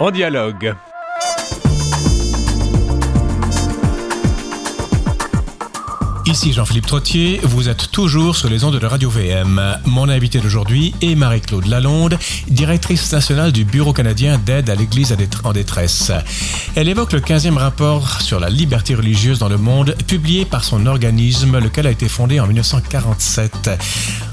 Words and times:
en 0.00 0.10
dialogue. 0.10 0.74
Ici 6.26 6.52
Jean-Philippe 6.52 6.86
Trottier, 6.86 7.40
vous 7.42 7.68
êtes 7.68 7.90
toujours 7.90 8.36
sur 8.36 8.48
les 8.48 8.64
ondes 8.64 8.78
de 8.78 8.86
Radio 8.86 9.10
VM. 9.10 9.60
Mon 9.84 10.08
invité 10.08 10.38
d'aujourd'hui 10.38 10.94
est 11.02 11.14
Marie-Claude 11.14 11.66
Lalonde, 11.66 12.18
directrice 12.48 13.12
nationale 13.12 13.52
du 13.52 13.64
Bureau 13.64 13.92
canadien 13.92 14.38
d'aide 14.38 14.70
à 14.70 14.74
l'Église 14.74 15.14
en 15.44 15.52
détresse. 15.52 16.12
Elle 16.76 16.88
évoque 16.88 17.12
le 17.12 17.20
15e 17.20 17.56
rapport 17.56 18.22
sur 18.22 18.40
la 18.40 18.48
liberté 18.48 18.94
religieuse 18.94 19.38
dans 19.38 19.48
le 19.48 19.58
monde, 19.58 19.96
publié 20.06 20.44
par 20.44 20.64
son 20.64 20.86
organisme, 20.86 21.58
lequel 21.58 21.86
a 21.86 21.90
été 21.90 22.08
fondé 22.08 22.40
en 22.40 22.46
1947. 22.46 23.70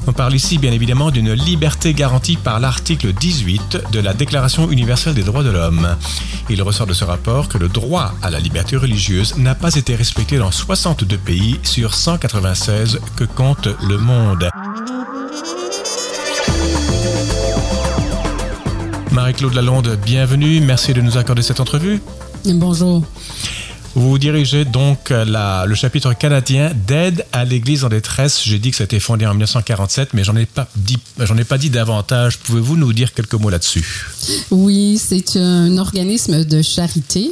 On 0.10 0.14
parle 0.14 0.36
ici 0.36 0.58
bien 0.58 0.72
évidemment 0.72 1.12
d'une 1.12 1.34
liberté 1.34 1.94
garantie 1.94 2.38
par 2.38 2.62
l'article 2.62 3.12
18 3.12 3.90
de 3.92 4.00
la 4.00 4.14
Déclaration 4.14 4.72
universelle 4.72 5.14
des 5.14 5.24
droits 5.24 5.44
de 5.44 5.50
l'homme. 5.50 5.98
Il 6.50 6.62
ressort 6.62 6.88
de 6.88 6.94
ce 6.94 7.04
rapport 7.04 7.50
que 7.50 7.58
le 7.58 7.68
droit 7.68 8.14
à 8.22 8.30
la 8.30 8.40
liberté 8.40 8.78
religieuse 8.78 9.36
n'a 9.38 9.54
pas 9.54 9.76
été 9.76 9.96
respecté 9.96 10.38
dans 10.38 10.50
62 10.50 11.18
pays 11.18 11.60
sur 11.64 11.94
196 11.94 13.00
que 13.18 13.26
compte 13.26 13.68
le 13.86 13.98
monde. 13.98 14.50
Marie-Claude 19.12 19.54
Lalonde, 19.54 20.00
bienvenue. 20.06 20.62
Merci 20.62 20.94
de 20.94 21.02
nous 21.02 21.18
accorder 21.18 21.42
cette 21.42 21.60
entrevue. 21.60 22.02
Bonjour. 22.46 23.04
Vous 23.96 24.18
dirigez 24.18 24.66
donc 24.66 25.12
le 25.12 25.76
chapitre 25.76 26.14
canadien 26.14 26.72
d'aide 26.88 27.26
à 27.32 27.46
l'Église 27.46 27.84
en 27.84 27.90
détresse. 27.90 28.42
J'ai 28.44 28.60
dit 28.60 28.72
que 28.72 28.78
ça 28.78 28.84
a 28.84 28.86
été 28.86 29.00
fondé 29.00 29.26
en 29.26 29.32
1947, 29.32 30.14
mais 30.14 30.24
j'en 30.24 30.36
ai 30.36 30.46
pas 30.46 30.68
dit, 30.76 30.98
ai 31.20 31.44
pas 31.44 31.58
dit 31.58 31.70
davantage. 31.70 32.38
Pouvez-vous 32.40 32.78
nous 32.78 32.94
dire 32.94 33.14
quelques 33.14 33.34
mots 33.34 33.50
là-dessus? 33.50 34.08
Oui, 34.52 35.00
c'est 35.04 35.38
un 35.38 35.78
organisme 35.78 36.44
de 36.44 36.62
charité 36.62 37.32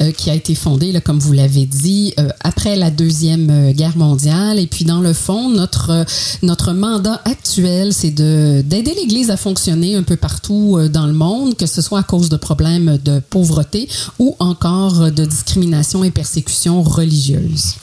euh, 0.00 0.12
qui 0.12 0.30
a 0.30 0.34
été 0.34 0.54
fondé, 0.54 0.92
là, 0.92 1.00
comme 1.00 1.18
vous 1.18 1.32
l'avez 1.32 1.66
dit, 1.66 2.14
euh, 2.18 2.28
après 2.40 2.76
la 2.76 2.90
deuxième 2.90 3.50
euh, 3.50 3.72
guerre 3.72 3.96
mondiale. 3.96 4.58
Et 4.58 4.66
puis, 4.66 4.84
dans 4.84 5.00
le 5.00 5.12
fond, 5.12 5.48
notre 5.50 6.04
notre 6.42 6.72
mandat 6.72 7.20
actuel, 7.24 7.92
c'est 7.92 8.10
de 8.10 8.62
d'aider 8.64 8.94
l'Église 8.94 9.30
à 9.30 9.36
fonctionner 9.36 9.96
un 9.96 10.02
peu 10.02 10.16
partout 10.16 10.78
dans 10.90 11.06
le 11.06 11.12
monde, 11.12 11.56
que 11.56 11.66
ce 11.66 11.82
soit 11.82 12.00
à 12.00 12.02
cause 12.02 12.28
de 12.28 12.36
problèmes 12.36 12.98
de 13.04 13.20
pauvreté 13.20 13.88
ou 14.18 14.36
encore 14.38 15.10
de 15.10 15.24
discrimination 15.24 16.03
et 16.04 16.10
persécutions 16.10 16.82
religieuses. 16.82 17.76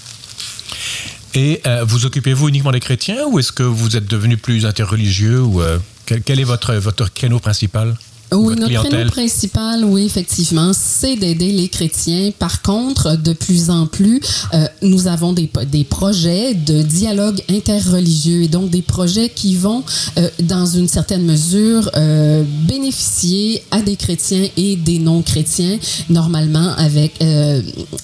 Et 1.34 1.62
euh, 1.66 1.84
vous 1.86 2.06
occupez-vous 2.06 2.50
uniquement 2.50 2.72
des 2.72 2.80
chrétiens 2.80 3.26
ou 3.28 3.40
est-ce 3.40 3.52
que 3.52 3.64
vous 3.64 3.96
êtes 3.96 4.06
devenu 4.06 4.38
plus 4.38 4.66
interreligieux 4.66 5.42
ou 5.42 5.62
euh, 5.62 5.80
quel, 6.06 6.40
est 6.40 6.44
votre, 6.44 6.74
votre 6.76 7.12
créneau 7.14 7.40
principal? 7.40 7.98
Oui, 8.38 8.56
notre 8.56 8.88
créneau 8.88 9.10
principal, 9.10 9.84
oui, 9.84 10.06
effectivement, 10.06 10.72
c'est 10.74 11.16
d'aider 11.18 11.52
les 11.52 11.68
chrétiens. 11.68 12.32
Par 12.38 12.62
contre, 12.62 13.18
de 13.18 13.34
plus 13.34 13.70
en 13.70 13.88
plus, 13.88 14.22
euh, 14.54 14.66
nous 14.82 15.08
avons 15.08 15.34
des, 15.34 15.50
des 15.70 15.84
projets 15.84 16.54
de 16.54 16.82
dialogue 16.82 17.42
interreligieux 17.50 18.44
et 18.44 18.48
donc 18.48 18.70
des 18.70 18.82
projets 18.82 19.30
qui 19.30 19.56
vont, 19.56 19.84
euh, 20.18 20.30
dans 20.40 20.66
une 20.66 20.88
certaine 20.88 21.26
mesure, 21.26 21.90
euh, 21.96 22.44
bénéficier 22.68 23.64
à 23.72 23.82
des 23.82 23.98
chrétiens 23.98 24.48
et 24.56 24.78
des 24.78 25.00
non-chrétiens, 25.00 25.78
normalement 26.10 26.74
avec, 26.78 27.20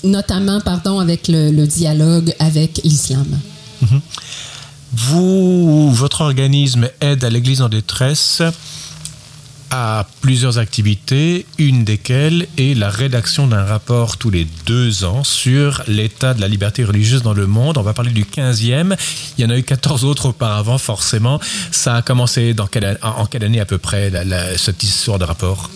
notamment, 0.03 0.59
pardon, 0.59 0.99
avec 0.99 1.27
le, 1.27 1.51
le 1.51 1.65
dialogue 1.65 2.33
avec 2.39 2.81
l'islam. 2.83 3.27
Mhm. 3.81 4.01
Vous, 4.93 5.91
votre 5.91 6.21
organisme 6.21 6.89
aide 7.01 7.23
à 7.23 7.29
l'Église 7.29 7.61
en 7.61 7.69
détresse 7.69 8.41
à 9.79 10.07
plusieurs 10.21 10.57
activités, 10.57 11.45
une 11.59 11.83
desquelles 11.83 12.47
est 12.57 12.75
la 12.75 12.89
rédaction 12.89 13.45
d'un 13.45 13.63
rapport 13.63 14.17
tous 14.17 14.31
les 14.31 14.47
deux 14.65 15.03
ans 15.03 15.23
sur 15.23 15.83
l'état 15.87 16.33
de 16.33 16.41
la 16.41 16.47
liberté 16.47 16.83
religieuse 16.83 17.21
dans 17.21 17.35
le 17.35 17.45
monde. 17.45 17.77
On 17.77 17.83
va 17.83 17.93
parler 17.93 18.09
du 18.09 18.23
15e. 18.23 18.97
Il 19.37 19.43
y 19.43 19.45
en 19.45 19.51
a 19.51 19.57
eu 19.57 19.61
14 19.61 20.03
autres 20.03 20.29
auparavant, 20.29 20.79
forcément. 20.79 21.39
Ça 21.69 21.97
a 21.97 22.01
commencé 22.01 22.55
en 22.59 23.25
quelle 23.27 23.43
année 23.43 23.59
à 23.59 23.65
peu 23.65 23.77
près, 23.77 24.11
cette 24.57 24.81
histoire 24.81 25.19
de 25.19 25.25
rapport? 25.25 25.69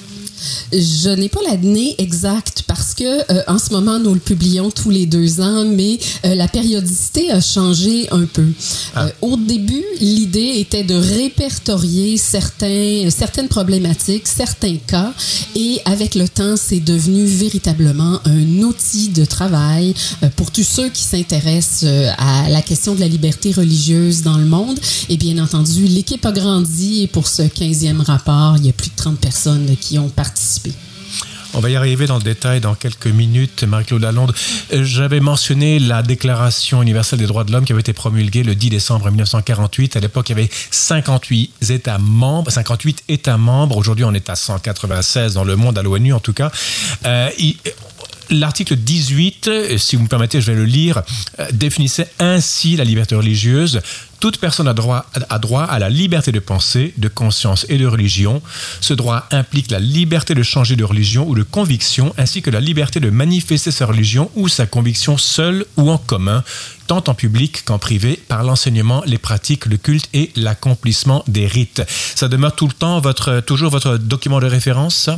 Je 0.72 1.10
n'ai 1.10 1.30
pas 1.30 1.40
l'année 1.48 1.96
exacte 1.98 2.64
parce 2.68 2.94
que 2.94 3.04
euh, 3.04 3.44
en 3.48 3.58
ce 3.58 3.72
moment 3.72 4.00
nous 4.00 4.14
le 4.14 4.20
publions 4.20 4.72
tous 4.72 4.90
les 4.90 5.06
deux 5.06 5.42
ans, 5.42 5.66
mais 5.66 6.00
euh, 6.26 6.36
la 6.36 6.48
périodicité 6.48 7.32
a 7.32 7.42
changé 7.42 8.08
un 8.12 8.26
peu. 8.26 8.48
Ah. 8.96 9.06
Euh, 9.06 9.10
au 9.22 9.38
début, 9.38 9.84
l'idée 10.00 10.54
était 10.58 10.84
de 10.84 10.96
répertorier 10.96 12.18
certains, 12.18 13.10
certaines 13.10 13.48
problématiques, 13.48 14.28
certains 14.28 14.78
cas, 14.78 15.14
et 15.56 15.80
avec 15.86 16.16
le 16.16 16.28
temps, 16.28 16.56
c'est 16.58 16.80
devenu 16.80 17.26
véritablement 17.26 18.20
un 18.26 18.62
outil 18.62 19.10
de 19.10 19.26
travail 19.26 19.94
pour 20.36 20.52
tous 20.52 20.64
ceux 20.64 20.90
qui 20.90 21.04
s'intéressent 21.04 21.90
à 22.18 22.50
la 22.50 22.62
question 22.62 22.96
de 22.96 23.00
la 23.00 23.08
liberté 23.08 23.52
religieuse 23.52 24.24
dans 24.24 24.38
le 24.38 24.46
monde. 24.46 24.80
Et 25.10 25.18
bien 25.18 25.38
entendu, 25.44 25.86
l'équipe 25.86 26.26
a 26.26 26.32
grandi 26.32 27.04
et 27.04 27.08
pour 27.08 27.28
ce 27.28 27.44
15e 27.44 28.02
rapport, 28.02 28.56
il 28.58 28.66
y 28.66 28.70
a 28.70 28.74
plus 28.74 28.90
de 28.90 28.96
30 28.96 29.20
personnes 29.20 29.76
qui 29.80 30.00
ont 30.00 30.10
participé 30.10 30.31
on 31.54 31.60
va 31.60 31.70
y 31.70 31.76
arriver 31.76 32.08
dans 32.08 32.18
le 32.18 32.24
détail 32.24 32.62
dans 32.62 32.76
quelques 32.76 33.08
minutes, 33.08 33.64
Marie-Claude 33.64 34.02
Lalonde. 34.02 34.34
Euh, 34.74 34.84
j'avais 34.84 35.20
mentionné 35.20 35.80
la 35.80 36.02
Déclaration 36.02 36.82
universelle 36.82 37.20
des 37.20 37.28
droits 37.28 37.44
de 37.44 37.52
l'homme 37.52 37.66
qui 37.66 37.74
avait 37.74 37.82
été 37.82 37.94
promulguée 37.94 38.44
le 38.44 38.56
10 38.56 38.70
décembre 38.70 39.10
1948. 39.10 39.98
À 39.98 40.00
l'époque, 40.00 40.30
il 40.30 40.38
y 40.38 40.40
avait 40.40 40.50
58 40.72 41.52
États 41.70 41.98
membres, 41.98 42.52
58 42.52 43.04
États 43.10 43.38
membres. 43.38 43.78
Aujourd'hui, 43.78 44.06
on 44.06 44.14
est 44.14 44.30
à 44.30 44.36
196 44.36 45.34
dans 45.34 45.44
le 45.44 45.56
monde, 45.56 45.78
à 45.78 45.84
l'ONU 45.84 46.14
en 46.14 46.20
tout 46.20 46.34
cas. 46.34 46.52
Euh, 47.06 47.30
L'article 48.32 48.78
18, 48.78 49.78
si 49.78 49.98
vous 49.98 50.04
me 50.04 50.08
permettez, 50.08 50.40
je 50.40 50.50
vais 50.52 50.58
le 50.58 50.64
lire, 50.64 51.04
euh, 51.40 51.48
définissait 51.52 52.08
ainsi 52.18 52.78
la 52.78 52.86
liberté 52.86 53.14
religieuse. 53.14 53.82
Toute 54.22 54.38
personne 54.38 54.68
a 54.68 54.74
droit, 54.76 55.64
à 55.64 55.80
la 55.80 55.90
liberté 55.90 56.32
de 56.32 56.38
pensée, 56.38 56.94
de 56.98 57.08
conscience 57.08 57.66
et 57.70 57.80
de 57.80 57.88
religion. 57.88 58.40
Ce 58.80 58.94
droit 58.94 59.26
implique 59.32 59.72
la 59.72 59.80
liberté 59.80 60.36
de 60.36 60.44
changer 60.44 60.76
de 60.76 60.84
religion 60.84 61.28
ou 61.28 61.34
de 61.34 61.42
conviction, 61.42 62.14
ainsi 62.20 62.44
que 62.44 62.52
la 62.52 62.60
liberté 62.60 63.00
de 63.00 63.10
manifester 63.10 63.72
sa 63.72 63.88
religion 63.88 64.30
ou 64.36 64.48
sa 64.48 64.68
conviction 64.68 65.18
seule 65.18 65.66
ou 65.76 65.90
en 65.90 65.98
commun, 65.98 66.44
tant 66.92 67.10
en 67.10 67.14
public 67.14 67.64
qu'en 67.64 67.80
privé, 67.80 68.20
par 68.28 68.44
l'enseignement, 68.44 69.02
les 69.06 69.18
pratiques, 69.18 69.66
le 69.66 69.78
culte 69.78 70.10
et 70.14 70.30
l'accomplissement 70.36 71.24
des 71.26 71.48
rites. 71.48 71.82
Ça 72.16 72.28
demeure 72.28 72.54
tout 72.54 72.68
le 72.68 72.74
temps 72.74 73.00
votre, 73.00 73.40
toujours 73.40 73.72
votre 73.72 73.96
document 73.96 74.42
de 74.42 74.48
référence, 74.48 75.10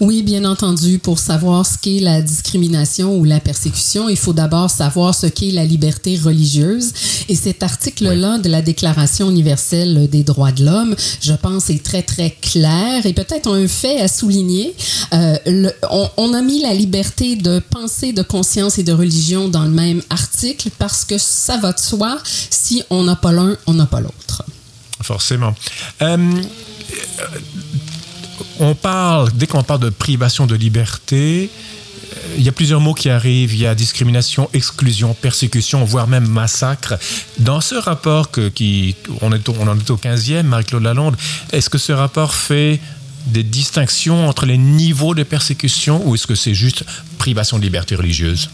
oui, 0.00 0.22
bien 0.22 0.44
entendu, 0.44 0.98
pour 0.98 1.18
savoir 1.18 1.66
ce 1.66 1.78
qu'est 1.78 2.00
la 2.00 2.22
discrimination 2.22 3.16
ou 3.16 3.24
la 3.24 3.40
persécution, 3.40 4.08
il 4.08 4.16
faut 4.16 4.32
d'abord 4.32 4.70
savoir 4.70 5.14
ce 5.14 5.26
qu'est 5.26 5.50
la 5.50 5.64
liberté 5.64 6.18
religieuse. 6.22 6.92
Et 7.28 7.34
cet 7.34 7.62
article-là 7.62 8.38
de 8.38 8.48
la 8.48 8.62
Déclaration 8.62 9.30
universelle 9.30 10.08
des 10.08 10.22
droits 10.22 10.52
de 10.52 10.64
l'homme, 10.64 10.94
je 11.20 11.32
pense, 11.32 11.70
est 11.70 11.82
très, 11.82 12.02
très 12.02 12.30
clair. 12.30 13.04
Et 13.04 13.12
peut-être 13.12 13.52
un 13.52 13.66
fait 13.66 14.00
à 14.00 14.08
souligner, 14.08 14.74
euh, 15.12 15.36
on, 16.16 16.34
a 16.34 16.42
mis 16.42 16.62
la 16.62 16.74
liberté 16.74 17.36
de 17.36 17.58
pensée, 17.58 18.12
de 18.12 18.22
conscience 18.22 18.78
et 18.78 18.82
de 18.82 18.92
religion 18.92 19.48
dans 19.48 19.64
le 19.64 19.70
même 19.70 20.02
article 20.10 20.70
parce 20.78 20.97
que 21.04 21.18
ça 21.18 21.56
va 21.58 21.72
de 21.72 21.78
soi. 21.78 22.18
Si 22.24 22.82
on 22.90 23.02
n'a 23.04 23.16
pas 23.16 23.32
l'un, 23.32 23.56
on 23.66 23.74
n'a 23.74 23.86
pas 23.86 24.00
l'autre. 24.00 24.44
Forcément. 25.02 25.54
Euh, 26.02 26.42
on 28.60 28.74
parle, 28.74 29.30
dès 29.34 29.46
qu'on 29.46 29.62
parle 29.62 29.80
de 29.80 29.90
privation 29.90 30.46
de 30.46 30.54
liberté, 30.54 31.50
euh, 31.50 32.34
il 32.36 32.42
y 32.42 32.48
a 32.48 32.52
plusieurs 32.52 32.80
mots 32.80 32.94
qui 32.94 33.10
arrivent. 33.10 33.54
Il 33.54 33.60
y 33.60 33.66
a 33.66 33.74
discrimination, 33.74 34.48
exclusion, 34.52 35.14
persécution, 35.14 35.84
voire 35.84 36.08
même 36.08 36.26
massacre. 36.26 36.94
Dans 37.38 37.60
ce 37.60 37.74
rapport, 37.74 38.30
qui, 38.54 38.96
on, 39.20 39.32
est, 39.32 39.48
on 39.48 39.68
en 39.68 39.78
est 39.78 39.90
au 39.90 39.96
15e, 39.96 40.42
Marie-Claude 40.42 40.82
Lalonde, 40.82 41.16
est-ce 41.52 41.70
que 41.70 41.78
ce 41.78 41.92
rapport 41.92 42.34
fait 42.34 42.80
des 43.26 43.42
distinctions 43.42 44.28
entre 44.28 44.46
les 44.46 44.58
niveaux 44.58 45.14
de 45.14 45.22
persécution 45.22 46.06
ou 46.06 46.14
est-ce 46.14 46.26
que 46.26 46.34
c'est 46.34 46.54
juste 46.54 46.84
privation 47.18 47.58
de 47.58 47.62
liberté 47.62 47.94
religieuse? 47.94 48.48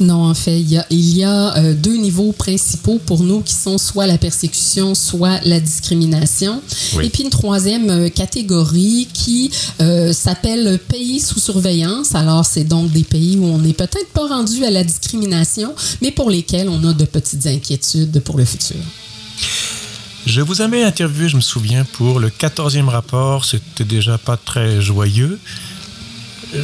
Non, 0.00 0.24
en 0.30 0.34
fait, 0.34 0.60
il 0.60 0.70
y 0.70 0.78
a, 0.78 0.86
il 0.90 1.16
y 1.16 1.24
a 1.24 1.56
euh, 1.56 1.74
deux 1.74 1.96
niveaux 1.96 2.32
principaux 2.32 3.00
pour 3.04 3.22
nous 3.22 3.40
qui 3.40 3.54
sont 3.54 3.78
soit 3.78 4.06
la 4.06 4.18
persécution, 4.18 4.94
soit 4.94 5.40
la 5.44 5.60
discrimination. 5.60 6.62
Et 7.02 7.08
puis 7.10 7.24
une 7.24 7.30
troisième 7.30 7.90
euh, 7.90 8.08
catégorie 8.08 9.08
qui 9.12 9.50
euh, 9.80 10.12
s'appelle 10.12 10.78
pays 10.88 11.20
sous 11.20 11.40
surveillance. 11.40 12.14
Alors, 12.14 12.44
c'est 12.44 12.64
donc 12.64 12.90
des 12.90 13.04
pays 13.04 13.38
où 13.38 13.44
on 13.44 13.58
n'est 13.58 13.72
peut-être 13.72 14.10
pas 14.12 14.26
rendu 14.26 14.64
à 14.64 14.70
la 14.70 14.84
discrimination, 14.84 15.74
mais 16.00 16.10
pour 16.10 16.30
lesquels 16.30 16.68
on 16.68 16.82
a 16.84 16.92
de 16.92 17.04
petites 17.04 17.46
inquiétudes 17.46 18.20
pour 18.20 18.38
le 18.38 18.44
futur. 18.44 18.76
Je 20.24 20.40
vous 20.40 20.60
avais 20.60 20.84
interviewé, 20.84 21.28
je 21.28 21.36
me 21.36 21.40
souviens, 21.40 21.84
pour 21.84 22.20
le 22.20 22.28
14e 22.28 22.88
rapport. 22.88 23.44
C'était 23.44 23.84
déjà 23.84 24.18
pas 24.18 24.36
très 24.36 24.80
joyeux 24.80 25.38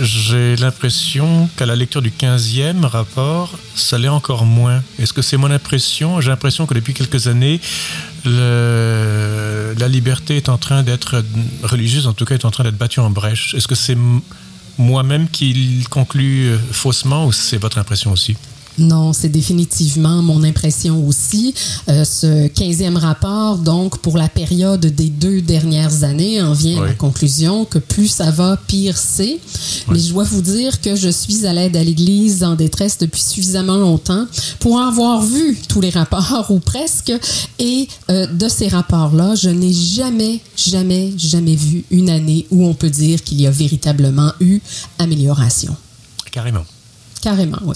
j'ai 0.02 0.56
l'impression 0.56 1.48
qu'à 1.56 1.66
la 1.66 1.76
lecture 1.76 2.02
du 2.02 2.10
15e 2.10 2.84
rapport, 2.84 3.58
ça 3.74 3.98
l'est 3.98 4.08
encore 4.08 4.44
moins. 4.44 4.82
Est-ce 4.98 5.12
que 5.12 5.22
c'est 5.22 5.36
mon 5.36 5.50
impression? 5.50 6.20
J'ai 6.20 6.30
l'impression 6.30 6.66
que 6.66 6.74
depuis 6.74 6.94
quelques 6.94 7.26
années, 7.26 7.60
la 8.24 9.88
liberté 9.88 10.36
est 10.36 10.48
en 10.48 10.58
train 10.58 10.82
d'être 10.82 11.24
religieuse, 11.62 12.06
en 12.06 12.12
tout 12.12 12.24
cas, 12.24 12.34
est 12.34 12.44
en 12.44 12.50
train 12.50 12.64
d'être 12.64 12.78
battue 12.78 13.00
en 13.00 13.10
brèche. 13.10 13.54
Est-ce 13.54 13.68
que 13.68 13.74
c'est 13.74 13.96
moi-même 14.78 15.28
qui 15.28 15.84
conclut 15.90 16.50
euh, 16.50 16.58
faussement 16.70 17.26
ou 17.26 17.32
c'est 17.32 17.58
votre 17.58 17.78
impression 17.78 18.12
aussi? 18.12 18.36
Non, 18.78 19.12
c'est 19.12 19.28
définitivement 19.28 20.22
mon 20.22 20.44
impression 20.44 21.06
aussi. 21.06 21.54
Euh, 21.88 22.04
ce 22.04 22.46
15e 22.48 22.96
rapport, 22.96 23.58
donc, 23.58 23.98
pour 23.98 24.16
la 24.16 24.28
période 24.28 24.86
des 24.86 25.08
deux 25.08 25.40
dernières 25.40 26.04
années, 26.04 26.40
en 26.40 26.52
vient 26.52 26.82
à 26.82 26.86
la 26.86 26.94
conclusion 26.94 27.64
que 27.64 27.78
plus 27.78 28.08
ça 28.08 28.30
va, 28.30 28.56
pire 28.56 28.96
c'est. 28.96 29.38
Mais 29.88 29.98
je 29.98 30.12
dois 30.12 30.24
vous 30.24 30.42
dire 30.42 30.80
que 30.80 30.94
je 30.94 31.08
suis 31.08 31.46
à 31.46 31.52
l'aide 31.52 31.76
à 31.76 31.82
l'Église 31.82 32.44
en 32.44 32.54
détresse 32.54 32.98
depuis 32.98 33.22
suffisamment 33.22 33.76
longtemps 33.76 34.26
pour 34.60 34.80
avoir 34.80 35.22
vu 35.22 35.58
tous 35.68 35.80
les 35.80 35.90
rapports, 35.90 36.46
ou 36.50 36.60
presque. 36.60 37.12
Et 37.58 37.88
euh, 38.10 38.26
de 38.26 38.48
ces 38.48 38.68
rapports-là, 38.68 39.34
je 39.34 39.50
n'ai 39.50 39.72
jamais, 39.72 40.40
jamais, 40.56 41.12
jamais 41.16 41.56
vu 41.56 41.84
une 41.90 42.10
année 42.10 42.46
où 42.50 42.66
on 42.66 42.74
peut 42.74 42.90
dire 42.90 43.22
qu'il 43.22 43.40
y 43.40 43.46
a 43.46 43.50
véritablement 43.50 44.32
eu 44.40 44.60
amélioration. 44.98 45.76
Carrément. 46.30 46.64
Carrément, 47.20 47.58
oui. 47.64 47.74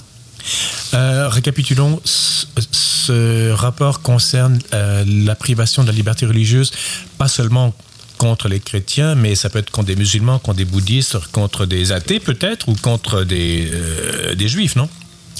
Euh, 0.93 1.27
récapitulons, 1.29 2.01
ce, 2.05 3.51
rapport 3.51 4.01
concerne 4.01 4.59
euh, 4.73 5.03
la 5.07 5.35
privation 5.35 5.83
de 5.83 5.87
la 5.87 5.93
liberté 5.93 6.25
religieuse, 6.25 6.71
pas 7.17 7.27
seulement 7.27 7.73
contre 8.17 8.47
les 8.47 8.59
chrétiens, 8.59 9.15
mais 9.15 9.35
ça 9.35 9.49
peut 9.49 9.59
être 9.59 9.71
contre 9.71 9.87
des 9.87 9.95
musulmans, 9.95 10.39
contre 10.39 10.57
des 10.57 10.65
bouddhistes, 10.65 11.17
contre 11.31 11.65
des 11.65 11.91
athées 11.91 12.19
peut-être, 12.19 12.69
ou 12.69 12.75
contre 12.75 13.23
des, 13.23 13.69
euh, 13.73 14.35
des 14.35 14.47
juifs, 14.47 14.75
non? 14.75 14.87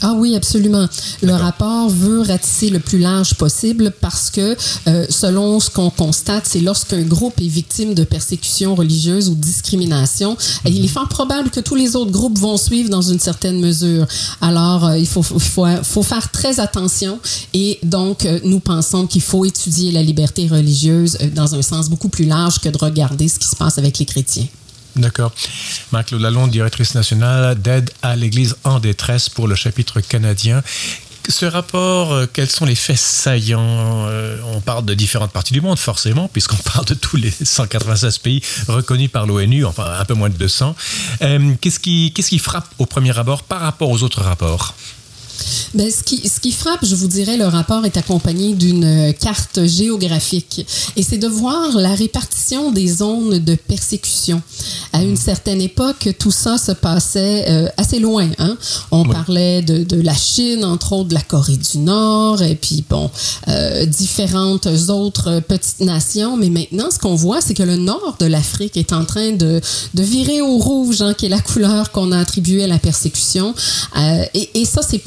Ah 0.06 0.14
oui, 0.18 0.36
absolument. 0.36 0.86
Le 1.22 1.32
rapport 1.32 1.90
veut 1.90 2.22
ratisser 2.22 2.70
le 2.70 2.80
plus 2.80 3.00
large 3.00 3.36
possible 3.36 3.94
parce 4.02 4.30
que, 4.30 4.58
euh, 4.88 5.06
selon 5.10 5.62
ce 5.62 5.70
qu'on 5.70 5.90
constate, 5.90 6.44
c'est 6.46 6.60
lorsqu'un 6.60 7.02
groupe 7.04 7.40
est 7.40 7.48
victime 7.48 7.94
de 7.94 8.04
persécution 8.04 8.76
religieuse 8.76 9.30
ou 9.30 9.36
de 9.36 9.40
discrimination, 9.40 10.36
il 10.66 10.84
est 10.84 10.90
fort 10.90 11.08
probable 11.08 11.52
que 11.52 11.62
tous 11.62 11.76
les 11.76 11.96
autres 11.96 12.12
groupes 12.12 12.38
vont 12.38 12.58
suivre 12.58 12.90
dans 12.90 13.02
une 13.02 13.20
certaine 13.20 13.62
mesure. 13.62 14.06
Alors, 14.42 14.88
euh, 14.88 14.98
il 14.98 15.08
faut, 15.08 15.24
faut, 15.24 15.66
faut, 15.84 16.04
faire 16.04 16.30
très 16.32 16.60
attention 16.60 17.18
et 17.54 17.80
donc, 17.84 18.26
euh, 18.26 18.42
nous 18.44 18.60
pensons 18.60 19.08
qu'il 19.08 19.22
faut 19.22 19.46
étudier 19.46 19.94
la 19.94 20.04
liberté 20.04 20.48
religieuse 20.48 21.18
dans 21.34 21.56
un 21.56 21.62
sens 21.62 21.90
beaucoup 21.90 22.10
plus 22.10 22.26
large 22.26 22.60
que 22.60 22.68
de 22.68 22.78
regarder 22.78 23.30
ce 23.30 23.40
qui 23.40 23.48
se 23.48 23.56
passe 23.56 23.78
avec 23.78 24.00
les 24.00 24.06
chrétiens. 24.06 24.48
D'accord. 24.96 25.34
Marc-Claude 25.92 26.22
Lalonde, 26.22 26.52
directrice 26.52 26.94
nationale 26.94 27.60
d'aide 27.60 27.90
à 28.02 28.16
l'Église 28.16 28.56
en 28.64 28.80
détresse 28.80 29.30
pour 29.30 29.48
le 29.48 29.56
chapitre 29.56 30.02
canadien. 30.02 30.62
Ce 31.30 31.46
rapport, 31.46 32.12
euh, 32.12 32.26
quels 32.32 32.50
sont 32.50 32.66
les 32.66 32.76
faits 32.76 32.98
saillants 32.98 34.08
euh, 34.08 34.38
On 34.54 34.60
parle 34.60 34.84
de 34.84 34.94
différentes 34.94 35.32
parties 35.32 35.54
du 35.54 35.62
monde, 35.62 35.80
forcément, 35.80 36.28
puisqu'on 36.28 36.58
parle 36.74 36.86
de 36.86 36.96
tous 36.96 37.16
les 37.16 37.32
196 37.32 38.18
pays 38.18 38.42
reconnus 38.68 39.10
par 39.10 39.26
l'ONU, 39.26 39.66
enfin 39.66 39.86
un 40.00 40.06
peu 40.06 40.16
moins 40.16 40.30
de 40.30 40.36
200. 40.36 40.76
Euh, 41.22 41.54
qu'est-ce 41.62 41.80
qui, 41.80 42.12
qu'est-ce 42.14 42.30
qui 42.30 42.40
frappe 42.40 42.68
au 42.78 42.86
premier 42.86 43.18
abord 43.18 43.44
par 43.44 43.62
rapport 43.62 43.90
aux 43.90 44.04
autres 44.04 44.22
rapports? 44.22 44.76
Ben, 45.74 45.90
ce, 45.90 46.04
qui, 46.04 46.28
ce 46.28 46.40
qui 46.40 46.52
frappe, 46.52 46.86
je 46.86 46.96
vous 46.96 47.08
dirais, 47.08 47.36
le 47.36 47.46
rapport 47.46 47.86
est 47.86 47.98
accompagné 47.98 48.54
d'une 48.54 48.84
euh, 48.84 49.12
carte 49.12 49.66
géographique. 49.66 50.66
Et 50.96 51.04
c'est 51.04 51.18
de 51.18 51.28
voir 51.28 51.78
la 51.78 51.96
répartition 51.96 52.72
des 52.72 52.88
zones 52.88 53.40
de 53.40 53.56
persécution. 53.56 54.42
À 54.92 55.02
une 55.02 55.18
certaine 55.18 55.62
époque, 55.62 56.10
tout 56.20 56.32
ça 56.32 56.58
se 56.58 56.72
passait 56.72 57.46
euh, 57.48 57.68
assez 57.78 58.00
loin. 58.00 58.30
Hein? 58.38 58.56
On 58.92 59.04
parlait 59.06 59.62
de, 59.62 59.84
de, 59.84 60.00
la 60.00 60.14
Chine, 60.14 60.64
entre 60.64 60.94
autres 60.94 61.10
de 61.10 61.16
la 61.16 61.22
Corée 61.22 61.58
du 61.58 61.80
Nord, 61.80 62.42
et 62.44 62.56
puis, 62.56 62.84
bon, 62.88 63.10
euh, 63.48 63.86
différentes 63.86 64.68
autres 64.90 65.42
petites 65.48 65.82
nations. 65.82 66.38
Mais 66.38 66.50
maintenant, 66.50 66.92
ce 66.92 67.00
qu'on 67.00 67.16
voit, 67.16 67.42
c'est 67.42 67.54
que 67.56 67.64
le 67.64 67.78
nord 67.78 68.18
de 68.20 68.26
l'Afrique 68.26 68.78
est 68.78 68.94
en 68.94 69.06
train 69.06 69.32
de, 69.32 69.60
de 69.94 70.04
virer 70.04 70.42
au 70.42 70.58
rouge, 70.58 71.02
hein, 71.02 71.14
qui 71.16 71.26
est 71.26 71.30
la 71.30 71.42
couleur 71.42 71.92
qu'on 71.92 72.12
a 72.12 72.20
attribuée 72.20 72.64
à 72.64 72.68
la 72.68 72.80
persécution. 72.80 73.56
Euh, 73.98 74.26
et, 74.34 74.62
et 74.62 74.66
ça, 74.66 74.82
c'est 74.82 75.00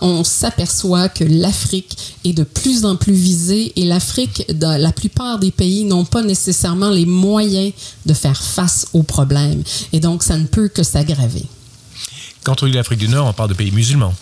on 0.00 0.24
s'aperçoit 0.24 1.08
que 1.08 1.24
l'Afrique 1.24 1.96
est 2.24 2.32
de 2.32 2.44
plus 2.44 2.84
en 2.84 2.96
plus 2.96 3.12
visée 3.12 3.72
et 3.76 3.84
l'Afrique, 3.84 4.44
la 4.60 4.92
plupart 4.92 5.38
des 5.38 5.50
pays, 5.50 5.84
n'ont 5.84 6.04
pas 6.04 6.22
nécessairement 6.22 6.90
les 6.90 7.06
moyens 7.06 7.72
de 8.06 8.14
faire 8.14 8.42
face 8.42 8.86
aux 8.92 9.02
problèmes. 9.02 9.62
Et 9.92 10.00
donc, 10.00 10.22
ça 10.22 10.36
ne 10.36 10.46
peut 10.46 10.68
que 10.68 10.82
s'aggraver. 10.82 11.44
Quand 12.42 12.62
on 12.62 12.66
dit 12.66 12.72
l'Afrique 12.72 13.00
du 13.00 13.08
Nord, 13.08 13.26
on 13.28 13.32
parle 13.32 13.50
de 13.50 13.54
pays 13.54 13.70
musulmans. 13.70 14.14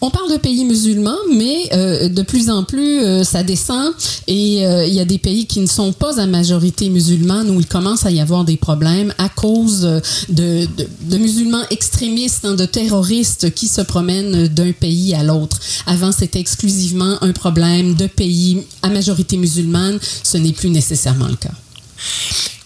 On 0.00 0.10
parle 0.10 0.30
de 0.32 0.36
pays 0.38 0.64
musulmans, 0.64 1.16
mais 1.34 1.68
euh, 1.72 2.08
de 2.08 2.22
plus 2.22 2.48
en 2.50 2.64
plus, 2.64 3.00
euh, 3.00 3.24
ça 3.24 3.42
descend 3.42 3.92
et 4.26 4.66
euh, 4.66 4.86
il 4.86 4.94
y 4.94 5.00
a 5.00 5.04
des 5.04 5.18
pays 5.18 5.46
qui 5.46 5.60
ne 5.60 5.66
sont 5.66 5.92
pas 5.92 6.18
à 6.20 6.26
majorité 6.26 6.88
musulmane 6.88 7.50
où 7.50 7.60
il 7.60 7.66
commence 7.66 8.06
à 8.06 8.10
y 8.10 8.20
avoir 8.20 8.44
des 8.44 8.56
problèmes 8.56 9.12
à 9.18 9.28
cause 9.28 10.00
de, 10.28 10.66
musulmans 11.10 11.62
extrémistes, 11.70 12.44
hein, 12.44 12.54
de 12.54 12.64
terroristes 12.64 13.52
qui 13.54 13.68
se 13.68 13.82
promènent 13.82 14.48
d'un 14.48 14.72
pays 14.72 15.14
à 15.14 15.22
l'autre. 15.22 15.58
Avant, 15.86 16.12
c'était 16.12 16.40
exclusivement 16.40 17.22
un 17.22 17.32
problème 17.32 17.94
de 17.94 18.06
pays 18.06 18.62
à 18.82 18.88
majorité 18.88 19.36
musulmane. 19.36 19.98
Ce 20.22 20.38
n'est 20.38 20.52
plus 20.52 20.70
nécessairement 20.70 21.28
le 21.28 21.36
cas. 21.36 21.50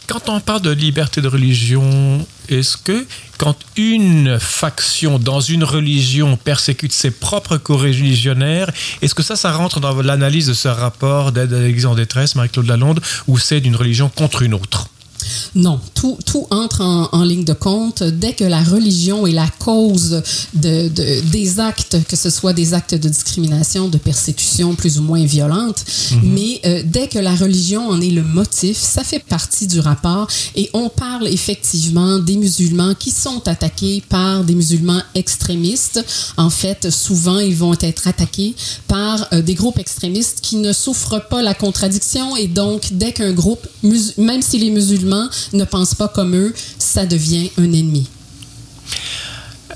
Quand 0.06 0.28
on 0.28 0.38
parle 0.40 0.60
de 0.60 0.70
liberté 0.70 1.22
de 1.22 1.28
religion, 1.28 2.26
est-ce 2.48 2.76
que 2.76 3.06
quand 3.38 3.56
une 3.76 4.38
faction 4.38 5.18
dans 5.18 5.40
une 5.40 5.64
religion 5.64 6.36
persécute 6.36 6.92
ses 6.92 7.10
propres 7.10 7.56
co-religionnaires, 7.56 8.70
est-ce 9.00 9.14
que 9.14 9.22
ça, 9.22 9.34
ça 9.34 9.52
rentre 9.52 9.80
dans 9.80 10.02
l'analyse 10.02 10.48
de 10.48 10.52
ce 10.52 10.68
rapport 10.68 11.32
d'aide 11.32 11.52
à 11.54 11.60
l'Église 11.60 11.86
en 11.86 11.94
détresse, 11.94 12.34
Marie-Claude 12.34 12.66
Lalonde, 12.66 13.00
ou 13.26 13.38
c'est 13.38 13.60
d'une 13.60 13.76
religion 13.76 14.10
contre 14.10 14.42
une 14.42 14.54
autre? 14.54 14.88
Non, 15.54 15.80
tout, 15.94 16.18
tout 16.24 16.46
entre 16.50 16.82
en, 16.82 17.24
ligne 17.24 17.44
de 17.44 17.52
compte 17.52 18.02
dès 18.02 18.34
que 18.34 18.44
la 18.44 18.62
religion 18.62 19.26
est 19.26 19.32
la 19.32 19.48
cause 19.58 20.22
de, 20.54 20.88
des 20.88 21.60
actes, 21.60 21.96
que 22.06 22.16
ce 22.16 22.28
soit 22.28 22.52
des 22.52 22.74
actes 22.74 22.94
de 22.94 23.08
discrimination, 23.08 23.88
de 23.88 23.98
persécution 23.98 24.74
plus 24.74 24.98
ou 24.98 25.02
moins 25.02 25.24
violente, 25.24 25.84
mhm. 26.12 26.20
mais 26.34 26.60
euh, 26.66 26.82
dès 26.84 27.08
que 27.08 27.18
la 27.18 27.34
religion 27.34 27.88
en 27.88 28.00
est 28.00 28.10
le 28.10 28.22
motif, 28.22 28.76
ça 28.76 29.04
fait 29.04 29.24
partie 29.24 29.66
du 29.66 29.80
rapport 29.80 30.28
et 30.54 30.70
on 30.74 30.88
parle 30.88 31.28
effectivement 31.28 32.18
des 32.18 32.36
musulmans 32.36 32.94
qui 32.94 33.10
sont 33.10 33.46
attaqués 33.48 34.02
par 34.08 34.44
des 34.44 34.54
musulmans 34.54 35.02
extrémistes. 35.14 36.04
En 36.36 36.50
fait, 36.50 36.90
souvent, 36.90 37.38
ils 37.38 37.56
vont 37.56 37.76
être 37.80 38.08
attaqués 38.08 38.54
par 38.88 39.26
euh, 39.32 39.42
des 39.42 39.54
groupes 39.54 39.78
extrémistes 39.78 40.38
qui 40.42 40.56
ne 40.56 40.72
souffrent 40.72 41.26
pas 41.28 41.42
la 41.42 41.54
contradiction 41.54 42.36
et 42.36 42.46
donc 42.46 42.88
dès 42.92 43.12
qu'un 43.12 43.32
groupe, 43.32 43.66
même 44.18 44.42
si 44.42 44.58
les 44.58 44.70
musulmans 44.70 45.13
ne 45.52 45.64
pensent 45.64 45.94
pas 45.94 46.08
comme 46.08 46.34
eux, 46.34 46.54
ça 46.78 47.06
devient 47.06 47.50
un 47.58 47.72
ennemi. 47.72 48.08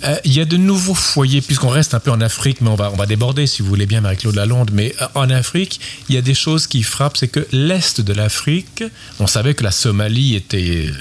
Euh, 0.05 0.17
il 0.25 0.33
y 0.33 0.41
a 0.41 0.45
de 0.45 0.57
nouveaux 0.57 0.95
foyers, 0.95 1.41
puisqu'on 1.41 1.69
reste 1.69 1.95
un 1.95 2.01
peu 2.01 2.11
en 2.11 2.21
Afrique, 2.21 2.61
mais 2.61 2.69
on 2.69 2.77
va, 2.77 2.91
on 2.93 2.97
va 2.97 3.07
déborder, 3.07 3.47
si 3.47 3.63
vous 3.63 3.69
voulez 3.69 3.87
bien, 3.87 4.01
Marie-Claude 4.01 4.35
Lalonde. 4.35 4.71
Mais 4.73 4.95
euh, 5.01 5.07
en 5.15 5.29
Afrique, 5.31 5.81
il 6.09 6.15
y 6.15 6.19
a 6.19 6.23
des 6.23 6.35
choses 6.35 6.67
qui 6.67 6.83
frappent. 6.83 7.17
C'est 7.17 7.29
que 7.29 7.47
l'Est 7.53 8.01
de 8.01 8.13
l'Afrique, 8.13 8.85
on 9.19 9.27
savait 9.27 9.55
que 9.55 9.65
la 9.65 9.71
Somalie 9.71 10.37
était 10.37 10.87
euh, 10.87 10.93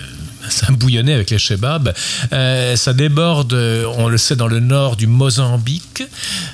ça 0.50 0.68
bouillonnait 0.72 1.14
avec 1.14 1.30
les 1.30 1.40
chebabs. 1.40 1.94
Euh, 2.34 2.76
ça 2.76 2.94
déborde, 2.94 3.54
on 3.98 4.08
le 4.08 4.18
sait, 4.18 4.36
dans 4.36 4.48
le 4.48 4.60
nord 4.60 4.96
du 4.96 5.08
Mozambique. 5.08 6.04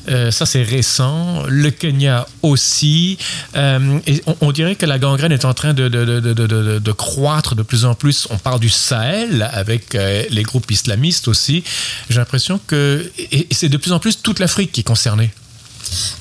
Euh, 0.10 0.32
ça, 0.32 0.46
c'est 0.46 0.64
récent. 0.64 1.44
Le 1.48 1.70
Kenya 1.72 2.28
aussi. 2.42 3.18
Euh, 3.56 4.00
on, 4.42 4.52
dirait 4.52 4.76
que 4.76 4.86
la 4.86 5.00
gangrène 5.00 5.32
est 5.32 5.46
en 5.46 5.54
train 5.54 5.74
de, 5.74 5.88
de, 5.88 6.06
de, 6.06 6.80
de, 6.80 6.92
croître 6.92 7.56
de 7.56 7.64
plus 7.64 7.86
en 7.86 7.96
plus. 7.96 8.28
On 8.30 8.38
parle 8.38 8.60
du 8.60 8.70
Sahel 8.70 9.50
avec 9.52 9.94
les 9.94 10.44
groupes 10.44 10.70
islamistes 10.72 11.28
aussi. 11.28 11.64
J'ai 12.10 12.20
l'impression 12.20 12.60
que 12.68 13.12
c'est 13.52 13.70
de 13.70 13.78
plus 13.78 13.92
en 13.92 14.00
plus 14.00 14.22
toute 14.22 14.40
l'Afrique 14.40 14.72
qui 14.72 14.82
est 14.82 14.84
concernée. 14.84 15.32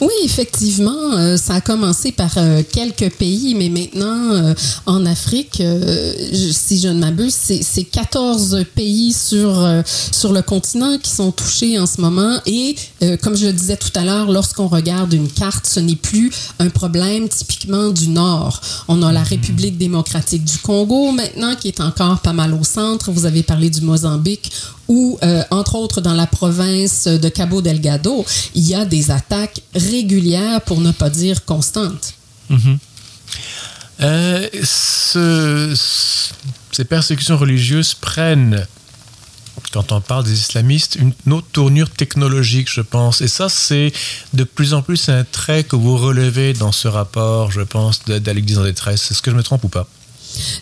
Oui, 0.02 0.11
effectivement, 0.25 1.12
euh, 1.12 1.37
ça 1.37 1.54
a 1.54 1.61
commencé 1.61 2.11
par 2.11 2.32
euh, 2.37 2.64
quelques 2.68 3.09
pays, 3.18 3.54
mais 3.54 3.68
maintenant, 3.68 4.32
euh, 4.32 4.52
en 4.85 5.06
Afrique, 5.06 5.62
si 6.50 6.80
je 6.80 6.88
ne 6.88 6.99
m'abuse, 6.99 7.32
c'est 7.32 7.85
14 7.85 8.64
pays 8.75 9.12
sur, 9.12 9.64
sur 10.11 10.32
le 10.32 10.42
continent 10.42 10.99
qui 10.99 11.12
sont 11.12 11.30
touchés 11.30 11.78
en 11.78 11.87
ce 11.87 12.00
moment. 12.00 12.38
Et 12.47 12.75
comme 13.23 13.37
je 13.37 13.47
le 13.47 13.52
disais 13.52 13.76
tout 13.76 13.92
à 13.94 14.04
l'heure, 14.04 14.32
lorsqu'on 14.32 14.66
regarde 14.66 15.12
une 15.12 15.28
carte, 15.28 15.66
ce 15.66 15.78
n'est 15.78 15.94
plus 15.94 16.32
un 16.59 16.68
problème 16.68 17.28
typiquement 17.28 17.90
du 17.90 18.09
Nord. 18.09 18.61
On 18.88 19.02
a 19.02 19.12
la 19.12 19.23
République 19.23 19.78
démocratique 19.78 20.44
du 20.44 20.59
Congo 20.59 21.12
maintenant, 21.12 21.54
qui 21.54 21.68
est 21.68 21.80
encore 21.80 22.21
pas 22.21 22.32
mal 22.32 22.54
au 22.54 22.64
centre. 22.64 23.12
Vous 23.12 23.25
avez 23.25 23.44
parlé 23.44 23.71
du 23.71 23.82
Mozambique 23.82 24.50
euh, 25.23 25.42
entre 25.50 25.76
autres 25.76 26.00
dans 26.00 26.14
la 26.14 26.26
province 26.26 27.06
de 27.06 27.28
Cabo 27.28 27.62
Delgado, 27.62 28.25
il 28.54 28.68
y 28.68 28.75
a 28.75 28.85
des 28.85 29.11
attaques 29.11 29.62
régulières, 29.92 30.61
pour 30.62 30.80
ne 30.80 30.92
pas 30.92 31.11
dire 31.11 31.44
constantes. 31.44 32.14
Mhm. 32.50 32.78
Euh, 34.00 34.49
ces 36.72 36.84
persécutions 36.84 37.37
religieuses 37.37 37.94
prennent 37.94 38.66
quand 39.72 39.92
on 39.92 40.00
parle 40.00 40.25
des 40.25 40.32
islamistes, 40.32 40.96
une 40.96 41.32
autre 41.32 41.46
tournure 41.52 41.90
technologique, 41.90 42.70
je 42.70 42.80
pense. 42.80 43.20
Et 43.20 43.28
ça, 43.28 43.49
c'est 43.49 43.92
de 44.32 44.44
plus 44.44 44.75
en 44.75 44.82
plus 44.82 45.08
un 45.08 45.25
trait 45.25 45.64
que 45.64 45.76
vous 45.76 45.96
relevez 45.96 46.52
dans 46.52 46.72
ce 46.72 46.88
rapport, 46.88 47.50
je 47.50 47.61
pense, 47.62 48.04
d'Alexis 48.04 48.58
en 48.58 48.64
détresse. 48.64 49.11
Est-ce 49.11 49.22
que 49.22 49.30
je 49.30 49.37
me 49.37 49.42
trompe 49.42 49.64
ou 49.64 49.68
pas? 49.68 49.87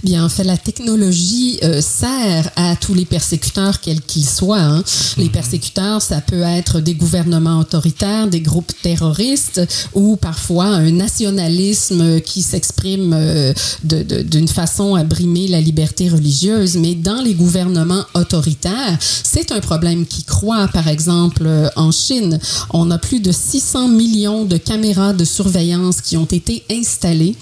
Bien, 0.02 0.24
en 0.24 0.28
fait, 0.28 0.44
la 0.44 0.56
technologie 0.56 1.58
euh, 1.62 1.80
sert 1.80 2.50
à 2.56 2.74
tous 2.76 2.94
les 2.94 3.04
persécuteurs, 3.04 3.80
quels 3.80 4.00
qu'ils 4.00 4.28
soient. 4.28 4.58
Hein. 4.58 4.82
Les 5.18 5.24
mhm. 5.24 5.30
persécuteurs, 5.30 6.02
ça 6.02 6.20
peut 6.20 6.42
être 6.42 6.80
des 6.80 6.94
gouvernements 6.94 7.58
autoritaires, 7.58 8.28
des 8.28 8.40
groupes 8.40 8.72
terroristes 8.82 9.60
ou 9.94 10.16
parfois 10.16 10.66
un 10.66 10.90
nationalisme 10.90 12.20
qui 12.20 12.42
s'exprime 12.42 13.12
euh, 13.14 13.52
d'une 13.84 14.48
façon 14.48 14.94
à 14.94 15.04
brimer 15.04 15.48
la 15.48 15.60
liberté 15.60 16.08
religieuse. 16.08 16.76
Mais 16.76 16.94
dans 16.94 17.20
les 17.22 17.34
gouvernements 17.34 18.04
autoritaires, 18.14 18.98
c'est 19.00 19.52
un 19.52 19.60
problème 19.60 20.06
qui 20.06 20.24
croît. 20.24 20.68
Par 20.68 20.88
exemple, 20.88 21.42
euh, 21.44 21.68
en 21.76 21.90
Chine, 21.92 22.38
on 22.70 22.90
a 22.90 22.98
plus 22.98 23.20
de 23.20 23.32
600 23.32 23.88
millions 23.88 24.44
de 24.44 24.56
caméras 24.56 25.12
de 25.12 25.24
surveillance 25.24 26.00
qui 26.00 26.16
ont 26.16 26.24
été 26.24 26.64
installées. 26.70 27.36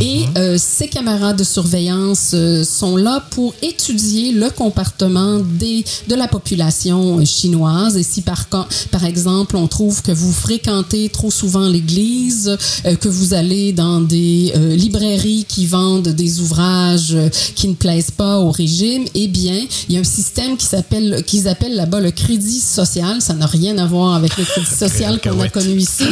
Et 0.00 0.26
mhm. 0.26 0.58
ces 0.58 0.88
caméras 0.88 1.32
de 1.32 1.44
surveillance 1.44 1.71
euh, 1.74 2.64
sont 2.64 2.96
là 2.96 3.22
pour 3.30 3.54
étudier 3.62 4.32
le 4.32 4.50
comportement 4.50 5.38
des, 5.38 5.84
de 6.08 6.14
la 6.14 6.28
population 6.28 7.24
chinoise. 7.24 7.96
Et 7.96 8.02
si 8.02 8.22
par, 8.22 8.46
par 8.46 9.04
exemple 9.04 9.56
on 9.56 9.66
trouve 9.66 10.02
que 10.02 10.12
vous 10.12 10.32
fréquentez 10.32 11.08
trop 11.08 11.30
souvent 11.30 11.68
l'église, 11.68 12.56
euh, 12.86 12.96
que 12.96 13.08
vous 13.08 13.34
allez 13.34 13.72
dans 13.72 14.00
des 14.00 14.52
euh, 14.56 14.76
librairies 14.76 15.46
qui 15.48 15.66
vendent 15.66 16.08
des 16.08 16.40
ouvrages 16.40 17.16
qui 17.54 17.68
ne 17.68 17.74
plaisent 17.74 18.10
pas 18.10 18.38
au 18.38 18.50
régime, 18.50 19.04
eh 19.14 19.28
bien, 19.28 19.58
il 19.88 19.94
y 19.94 19.98
a 19.98 20.00
un 20.00 20.04
système 20.04 20.56
qui 20.56 20.66
s'appelle, 20.66 21.22
qu'ils 21.26 21.48
appellent 21.48 21.76
là-bas 21.76 22.00
le 22.00 22.10
crédit 22.10 22.60
social. 22.60 23.20
Ça 23.20 23.34
n'a 23.34 23.46
rien 23.46 23.78
à 23.78 23.86
voir 23.86 24.14
avec 24.14 24.36
le 24.36 24.44
crédit 24.44 24.66
social 24.66 25.20
qu'on 25.20 25.40
a 25.40 25.48
connu 25.48 25.78
ici. 25.78 26.04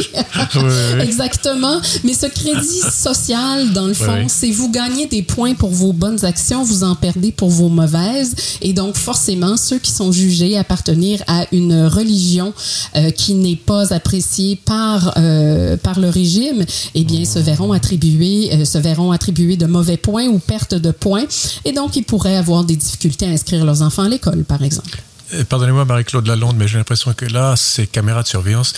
Exactement. 1.01 1.79
Mais 2.03 2.13
ce 2.13 2.27
crédit 2.27 2.81
social, 2.91 3.73
dans 3.73 3.87
le 3.87 3.93
fond, 3.93 4.27
c'est 4.27 4.51
vous 4.51 4.71
gagnez 4.71 5.05
des 5.07 5.21
points 5.21 5.50
pour 5.55 5.69
vos 5.69 5.93
bonnes 5.93 6.23
actions, 6.25 6.63
vous 6.63 6.83
en 6.83 6.95
perdez 6.95 7.31
pour 7.31 7.49
vos 7.49 7.69
mauvaises. 7.69 8.35
Et 8.61 8.73
donc, 8.73 8.95
forcément, 8.95 9.57
ceux 9.57 9.79
qui 9.79 9.91
sont 9.91 10.11
jugés 10.11 10.57
appartenir 10.57 11.23
à 11.27 11.45
une 11.51 11.85
religion 11.87 12.53
euh, 12.95 13.11
qui 13.11 13.35
n'est 13.35 13.55
pas 13.55 13.93
appréciée 13.93 14.55
par, 14.55 15.13
euh, 15.17 15.77
par 15.77 15.99
le 15.99 16.09
régime, 16.09 16.65
eh 16.95 17.03
bien, 17.03 17.25
se 17.25 17.39
verront 17.39 17.71
attribuer, 17.73 18.53
euh, 18.53 18.65
se 18.65 18.77
verront 18.77 19.11
attribuer 19.11 19.57
de 19.57 19.65
mauvais 19.65 19.97
points 19.97 20.27
ou 20.27 20.39
perte 20.39 20.75
de 20.75 20.91
points. 20.91 21.25
Et 21.65 21.71
donc, 21.71 21.95
ils 21.95 22.03
pourraient 22.03 22.37
avoir 22.37 22.63
des 22.63 22.75
difficultés 22.75 23.25
à 23.25 23.29
inscrire 23.29 23.65
leurs 23.65 23.81
enfants 23.81 24.03
à 24.03 24.09
l'école, 24.09 24.43
par 24.43 24.63
exemple. 24.63 25.01
Pardonnez-moi, 25.47 25.85
Marie-Claude 25.85 26.27
Lalonde, 26.27 26.57
mais 26.57 26.67
j'ai 26.67 26.77
l'impression 26.77 27.13
que 27.13 27.25
là, 27.25 27.55
ces 27.55 27.87
caméras 27.87 28.23
de 28.23 28.27
surveillance 28.27 28.73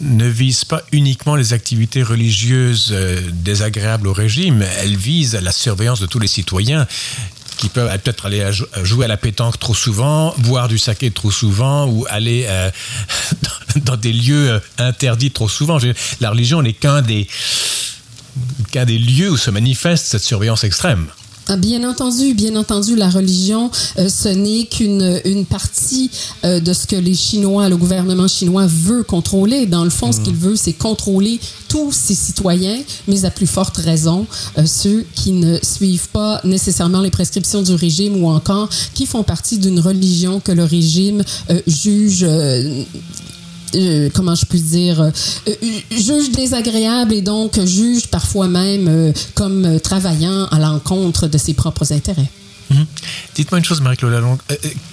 ne 0.00 0.26
vise 0.26 0.64
pas 0.64 0.82
uniquement 0.92 1.34
les 1.34 1.52
activités 1.52 2.02
religieuses 2.02 2.90
euh, 2.92 3.20
désagréables 3.32 4.06
au 4.06 4.12
régime, 4.12 4.64
elle 4.78 4.96
vise 4.96 5.34
la 5.34 5.52
surveillance 5.52 6.00
de 6.00 6.06
tous 6.06 6.18
les 6.18 6.28
citoyens 6.28 6.86
qui 7.58 7.68
peuvent 7.68 7.90
peut-être 7.98 8.26
aller 8.26 8.48
jouer 8.84 9.06
à 9.06 9.08
la 9.08 9.16
pétanque 9.16 9.58
trop 9.58 9.74
souvent, 9.74 10.32
boire 10.38 10.68
du 10.68 10.78
saké 10.78 11.10
trop 11.10 11.32
souvent 11.32 11.88
ou 11.88 12.06
aller 12.08 12.44
euh, 12.46 12.70
dans 13.76 13.96
des 13.96 14.12
lieux 14.12 14.52
euh, 14.52 14.60
interdits 14.78 15.32
trop 15.32 15.48
souvent. 15.48 15.78
La 16.20 16.30
religion 16.30 16.62
n'est 16.62 16.72
qu'un 16.72 17.02
des, 17.02 17.26
qu'un 18.70 18.84
des 18.84 18.98
lieux 18.98 19.30
où 19.30 19.36
se 19.36 19.50
manifeste 19.50 20.06
cette 20.06 20.22
surveillance 20.22 20.62
extrême. 20.62 21.08
Ah, 21.50 21.56
bien 21.56 21.82
entendu, 21.88 22.34
bien 22.34 22.56
entendu, 22.56 22.94
la 22.94 23.08
religion, 23.08 23.70
euh, 23.98 24.10
ce 24.10 24.28
n'est 24.28 24.66
qu'une 24.66 25.18
une 25.24 25.46
partie 25.46 26.10
euh, 26.44 26.60
de 26.60 26.74
ce 26.74 26.86
que 26.86 26.94
les 26.94 27.14
Chinois, 27.14 27.70
le 27.70 27.78
gouvernement 27.78 28.28
chinois 28.28 28.66
veut 28.66 29.02
contrôler. 29.02 29.64
Dans 29.64 29.82
le 29.82 29.88
fond, 29.88 30.12
ce 30.12 30.20
qu'il 30.20 30.34
veut, 30.34 30.56
c'est 30.56 30.74
contrôler 30.74 31.40
tous 31.68 31.90
ses 31.90 32.14
citoyens, 32.14 32.78
mais 33.06 33.24
à 33.24 33.30
plus 33.30 33.46
forte 33.46 33.78
raison, 33.78 34.26
euh, 34.58 34.66
ceux 34.66 35.06
qui 35.14 35.32
ne 35.32 35.58
suivent 35.62 36.10
pas 36.10 36.42
nécessairement 36.44 37.00
les 37.00 37.10
prescriptions 37.10 37.62
du 37.62 37.72
régime 37.72 38.22
ou 38.22 38.28
encore 38.28 38.68
qui 38.92 39.06
font 39.06 39.22
partie 39.22 39.56
d'une 39.56 39.80
religion 39.80 40.40
que 40.40 40.52
le 40.52 40.64
régime 40.64 41.22
juge 41.66 42.26
euh, 43.74 44.10
comment 44.12 44.34
je 44.34 44.46
puis 44.46 44.60
dire, 44.60 45.00
euh, 45.00 45.10
euh, 45.48 45.52
juge 45.90 46.30
désagréable 46.30 47.12
et 47.12 47.22
donc 47.22 47.58
juge 47.64 48.06
parfois 48.08 48.48
même 48.48 49.12
comme 49.34 49.80
travaillant 49.80 50.46
à 50.46 50.58
l'encontre 50.58 51.26
de 51.26 51.38
ses 51.38 51.54
propres 51.54 51.92
intérêts. 51.92 52.30
Mhm. 52.70 52.86
Dites-moi 53.34 53.58
une 53.60 53.64
chose, 53.64 53.80
Marie-Claude 53.80 54.12
Lalonde. 54.12 54.40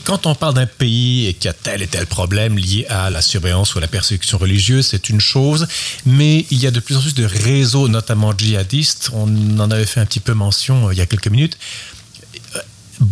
Quand 0.05 0.27
on 0.27 0.35
parle 0.35 0.53
d'un 0.53 0.65
pays 0.65 1.35
qui 1.37 1.49
a 1.49 1.53
tel 1.53 1.81
et 1.81 1.87
tel 1.87 2.05
problème 2.05 2.57
lié 2.57 2.85
à 2.87 3.09
la 3.09 3.21
surveillance 3.21 3.75
ou 3.75 3.79
à 3.79 3.81
la 3.81 3.89
persécution 3.89 4.37
religieuse, 4.37 4.87
c'est 4.87 5.09
une 5.09 5.19
chose, 5.19 5.67
mais 6.05 6.45
il 6.51 6.59
y 6.59 6.67
a 6.67 6.71
de 6.71 6.79
plus 6.79 6.95
en 6.95 7.01
plus 7.01 7.15
de 7.15 7.25
réseaux, 7.25 7.89
notamment 7.89 8.33
djihadistes. 8.37 9.09
On 9.13 9.59
en 9.59 9.71
avait 9.71 9.85
fait 9.85 9.99
un 9.99 10.05
petit 10.05 10.21
peu 10.21 10.33
mention 10.33 10.89
il 10.91 10.97
y 10.97 11.01
a 11.01 11.05
quelques 11.05 11.27
minutes 11.27 11.57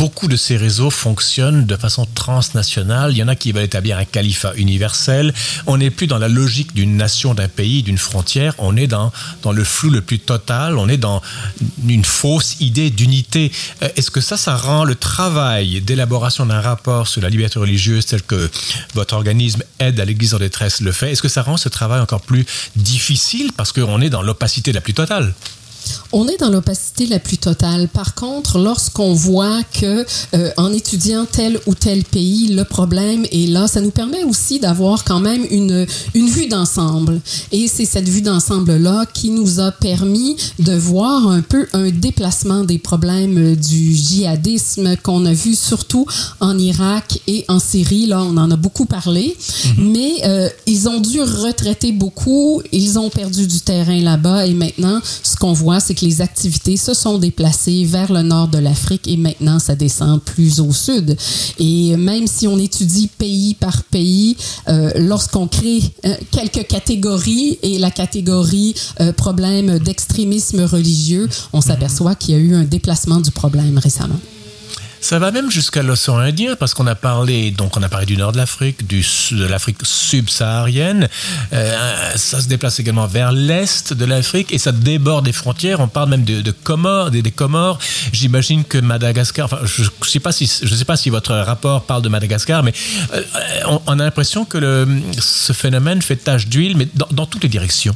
beaucoup 0.04 0.28
de 0.28 0.36
ces 0.36 0.58
réseaux 0.58 0.90
fonctionnent 0.90 1.66
de 1.66 1.78
façon 1.78 2.06
transnationale. 2.14 3.14
Il 3.14 3.18
y 3.20 3.24
en 3.24 3.30
a 3.30 3.38
qui 3.38 3.54
veulent 3.54 3.64
établir 3.64 3.98
un 3.98 4.04
califat 4.04 4.54
universel. 4.58 5.34
On 5.66 5.78
n'est 5.78 5.92
plus 5.92 6.08
dans 6.08 6.18
la 6.18 6.28
logique 6.28 6.74
d'une 6.74 6.98
nation, 6.98 7.34
d'un 7.34 7.48
pays, 7.48 7.84
d'une 7.84 7.98
frontière. 7.98 8.54
On 8.58 8.76
est 8.76 8.88
dans, 8.88 9.14
dans 9.44 9.54
le 9.54 9.64
flou 9.64 9.90
le 9.90 10.02
plus 10.02 10.20
total. 10.20 10.78
On 10.78 10.90
est 10.90 10.98
dans 10.98 11.22
une 11.88 12.04
fausse 12.04 12.58
idée 12.60 12.90
d'unité. 12.90 13.50
Euh, 13.82 13.88
est-ce 13.96 14.12
que 14.12 14.20
ça, 14.20 14.36
ça 14.36 14.58
rend 14.58 14.84
le 14.84 14.96
travail 14.96 15.80
d'élaboration 15.80 16.46
d'un 16.46 16.60
rapport 16.60 17.08
sur 17.08 17.22
la 17.22 17.30
liberté 17.30 17.58
religieuse 17.58 18.06
tel 18.06 18.24
que 18.24 18.52
votre 18.96 19.14
organisme 19.14 19.64
aide 19.80 20.02
à 20.02 20.04
l'Église 20.04 20.34
en 20.34 20.40
détresse 20.40 20.82
le 20.82 20.92
fait? 20.92 21.14
Est-ce 21.14 21.22
que 21.22 21.30
ça 21.30 21.44
rend 21.44 21.56
ce 21.56 21.70
travail 21.70 22.02
encore 22.02 22.24
plus 22.24 22.46
difficile 22.76 23.54
parce 23.56 23.72
qu'on 23.72 24.02
est 24.02 24.10
dans 24.10 24.22
l'opacité 24.22 24.74
la 24.74 24.82
plus 24.82 24.94
totale? 24.94 25.34
On 26.12 26.28
est 26.28 26.38
dans 26.40 26.50
l'opacité 26.50 27.06
la 27.08 27.20
plus 27.20 27.38
totale. 27.38 27.88
Par 27.88 28.16
contre, 28.16 28.60
lorsqu'on 28.60 29.14
voit 29.14 29.62
que 29.64 30.06
euh, 30.36 30.52
en 30.58 30.72
étudiant 30.72 31.26
tel 31.26 31.60
ou 31.66 31.76
tel 31.76 32.04
pays, 32.04 32.50
le 32.50 32.64
problème 32.64 33.26
est 33.32 33.50
là, 33.50 33.68
ça 33.68 33.82
nous 33.82 33.92
permet 33.92 34.24
aussi 34.24 34.60
d'avoir 34.60 35.04
quand 35.04 35.20
même 35.20 35.46
une, 35.50 35.86
une 36.14 36.30
vue 36.30 36.48
d'ensemble. 36.48 37.20
Et 37.52 37.68
c'est 37.68 37.86
cette 37.86 38.08
vue 38.08 38.22
d'ensemble-là 38.22 39.06
qui 39.14 39.30
nous 39.30 39.60
a 39.60 39.72
permis 39.72 40.36
de 40.60 40.74
voir 40.74 41.28
un 41.28 41.42
peu 41.42 41.68
un 41.74 41.90
déplacement 41.90 42.64
des 42.64 42.78
problèmes 42.78 43.56
du 43.56 43.96
djihadisme 43.96 44.96
qu'on 44.98 45.26
a 45.26 45.34
vu 45.34 45.56
surtout 45.56 46.06
en 46.40 46.58
Irak 46.58 47.20
et 47.28 47.46
en 47.48 47.60
Syrie. 47.60 48.06
Là, 48.06 48.22
on 48.22 48.38
en 48.38 48.52
a 48.52 48.56
beaucoup 48.56 48.86
parlé, 48.86 49.36
mhm. 49.78 49.92
mais 49.92 50.12
euh, 50.26 50.50
ils 50.66 50.88
ont 50.88 51.00
dû 51.00 51.22
retraiter 51.22 51.92
beaucoup, 51.92 52.62
ils 52.72 53.00
ont 53.00 53.10
perdu 53.10 53.48
du 53.48 53.60
terrain 53.62 54.00
là-bas 54.00 54.46
et 54.46 54.54
maintenant, 54.54 55.00
ce 55.24 55.36
qu'on 55.36 55.54
voit, 55.54 55.73
c'est 55.80 55.94
que 55.94 56.06
les 56.06 56.22
activités 56.22 56.78
se 56.78 56.94
sont 56.94 57.18
déplacées 57.18 57.86
vers 57.86 58.12
le 58.12 58.22
nord 58.22 58.48
de 58.48 58.58
l'Afrique 58.58 59.08
et 59.08 59.18
maintenant 59.18 59.60
ça 59.60 59.76
descend 59.76 60.22
plus 60.22 60.60
au 60.60 60.72
sud. 60.72 61.16
Et 61.60 61.96
même 61.98 62.28
si 62.28 62.48
on 62.48 62.58
étudie 62.58 63.10
pays 63.18 63.54
par 63.56 63.84
pays, 63.84 64.36
euh, 64.68 64.92
lorsqu'on 64.96 65.48
crée 65.48 65.82
euh, 66.06 66.16
quelques 66.32 66.68
catégories 66.68 67.60
et 67.62 67.78
la 67.80 67.92
catégorie 67.92 68.76
euh, 69.00 69.12
problème 69.14 69.80
d'extrémisme 69.80 70.62
religieux, 70.66 71.30
on 71.54 71.62
s'aperçoit 71.62 72.16
qu'il 72.16 72.36
y 72.36 72.38
a 72.38 72.42
eu 72.42 72.56
un 72.56 72.64
déplacement 72.64 73.20
du 73.20 73.32
problème 73.32 73.78
récemment. 73.78 74.20
Ça 75.04 75.20
va 75.20 75.32
même 75.32 75.52
jusqu'à 75.52 75.84
l'océan 75.84 76.18
Indien, 76.18 76.56
parce 76.56 76.74
qu'on 76.74 76.88
a 76.88 76.96
parlé, 76.96 77.52
donc 77.52 77.76
on 77.76 77.84
a 77.84 77.90
parlé 77.90 78.06
du 78.06 78.16
nord 78.16 78.32
de 78.32 78.38
l'Afrique, 78.38 78.88
de 78.88 79.46
l'Afrique 79.46 79.80
subsaharienne. 79.84 81.10
Euh, 81.52 82.12
ça 82.16 82.40
se 82.40 82.48
déplace 82.48 82.80
également 82.80 83.06
vers 83.06 83.34
l'est 83.34 83.92
de 83.92 84.06
l'Afrique 84.06 84.54
et 84.54 84.58
ça 84.58 84.72
déborde 84.72 85.26
des 85.26 85.34
frontières. 85.34 85.82
On 85.82 85.90
parle 85.90 86.10
même 86.10 86.24
de, 86.24 86.52
Comores, 86.52 87.12
des, 87.12 87.22
Comores. 87.32 87.80
J'imagine 88.14 88.64
que 88.64 88.78
Madagascar. 88.78 89.48
Enfin, 89.48 89.60
je 89.66 89.84
ne 89.84 90.06
sais 90.06 90.22
pas 90.22 90.32
si 90.32 90.50
je 90.64 90.74
sais 90.74 90.86
pas 90.86 90.96
si 90.96 91.10
votre 91.10 91.34
rapport 91.34 91.84
parle 91.84 92.02
de 92.02 92.08
Madagascar, 92.08 92.64
mais 92.64 92.74
euh, 93.14 93.22
on, 93.86 94.00
a 94.00 94.04
l'impression 94.04 94.46
que 94.46 94.88
ce 95.20 95.52
phénomène 95.52 96.02
fait 96.02 96.16
tache 96.16 96.48
d'huile, 96.48 96.78
mais 96.78 96.88
dans 97.12 97.26
toutes 97.26 97.44
les 97.44 97.50
directions. 97.50 97.94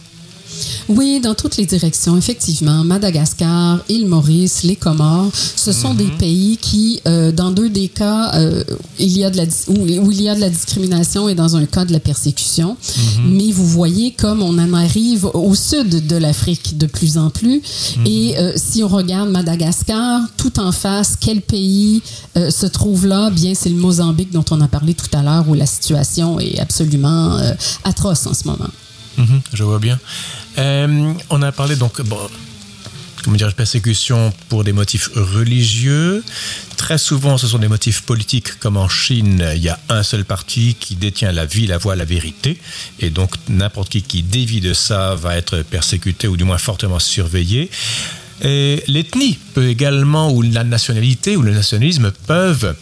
Oui, 0.90 1.20
dans 1.20 1.36
toutes 1.36 1.58
les 1.58 1.66
directions, 1.66 2.18
effectivement. 2.18 2.84
Madagascar, 2.84 3.80
île 3.90 4.08
Maurice, 4.08 4.64
les 4.64 4.76
Comores, 4.76 5.32
ce 5.34 5.72
sont 5.72 5.94
des 5.94 6.06
mhm. 6.06 6.18
pays 6.18 6.58
qui, 6.58 7.02
euh, 7.08 7.32
dans 7.32 7.52
deux 7.52 7.70
des 7.70 7.90
cas, 7.90 8.32
euh, 8.36 8.64
il 9.00 9.18
y 9.18 9.24
a 9.24 9.30
de 9.30 9.38
la, 9.38 9.44
où, 9.68 9.86
il 10.12 10.22
y 10.22 10.30
a 10.30 10.36
de 10.36 10.40
la 10.40 10.50
discrimination 10.50 11.28
et 11.28 11.36
dans 11.36 11.56
un 11.58 11.66
cas 11.66 11.84
de 11.84 11.92
la 11.92 12.00
persécution. 12.00 12.78
Mhm. 13.18 13.36
Mais 13.36 13.52
vous 13.52 13.68
voyez 13.68 14.12
comme 14.12 14.42
on 14.42 14.58
en 14.58 14.74
arrive 14.74 15.26
au 15.34 15.54
sud 15.56 16.08
de 16.08 16.16
l'Afrique 16.16 16.78
de 16.78 16.86
plus 16.86 17.18
en 17.18 17.30
plus. 17.30 17.62
Mhm. 17.98 18.08
Et 18.08 18.38
euh, 18.38 18.54
si 18.56 18.84
on 18.84 18.88
regarde 18.88 19.30
Madagascar, 19.30 20.22
tout 20.38 20.60
en 20.60 20.72
face, 20.72 21.16
quel 21.20 21.42
pays 21.42 22.02
se 22.36 22.66
trouve 22.66 23.08
là? 23.08 23.30
Bien, 23.30 23.54
c'est 23.56 23.70
le 23.70 23.76
Mozambique 23.76 24.32
dont 24.32 24.46
on 24.52 24.62
a 24.62 24.68
parlé 24.68 24.94
tout 24.94 25.10
à 25.18 25.24
l'heure 25.24 25.50
où 25.50 25.54
la 25.54 25.66
situation 25.66 26.40
est 26.40 26.60
absolument 26.60 27.38
atroce 27.84 28.28
en 28.28 28.34
ce 28.34 28.48
moment. 28.48 28.70
Mhm, 29.18 29.42
je 29.54 29.64
vois 29.64 29.80
bien. 29.80 30.00
Euh, 30.58 31.14
on 31.30 31.42
a 31.42 31.52
parlé 31.52 31.76
donc, 31.76 32.02
comment 33.24 33.36
dire, 33.36 33.54
persécution 33.54 34.32
pour 34.48 34.64
des 34.64 34.74
motifs 34.74 35.10
religieux. 35.16 36.24
Très 36.78 36.98
souvent, 36.98 37.38
ce 37.38 37.48
sont 37.48 37.58
des 37.58 37.68
motifs 37.68 38.02
politiques, 38.04 38.60
comme 38.60 38.78
en 38.78 38.88
Chine, 38.88 39.44
il 39.56 39.62
y 39.62 39.70
a 39.70 39.80
un 39.90 40.04
seul 40.04 40.24
parti 40.24 40.76
qui 40.80 40.96
détient 40.96 41.32
la 41.32 41.46
vie, 41.46 41.68
la 41.68 41.78
voix, 41.78 41.96
la 41.96 42.06
vérité, 42.06 42.58
et 43.00 43.10
donc 43.10 43.32
n'importe 43.50 43.90
qui 43.90 44.02
qui 44.02 44.24
dévie 44.24 44.62
de 44.62 44.74
ça 44.74 45.16
va 45.16 45.36
être 45.36 45.64
persécuté 45.64 46.28
ou 46.28 46.38
du 46.38 46.44
moins 46.44 46.58
fortement 46.58 47.00
surveillé. 47.00 47.70
Et 48.44 48.84
l'ethnie 48.88 49.40
peut 49.56 49.68
également, 49.68 50.32
ou 50.32 50.44
la 50.44 50.64
nationalité 50.64 51.36
ou 51.36 51.42
le 51.42 51.52
nationalisme 51.54 52.12
peuvent 52.28 52.76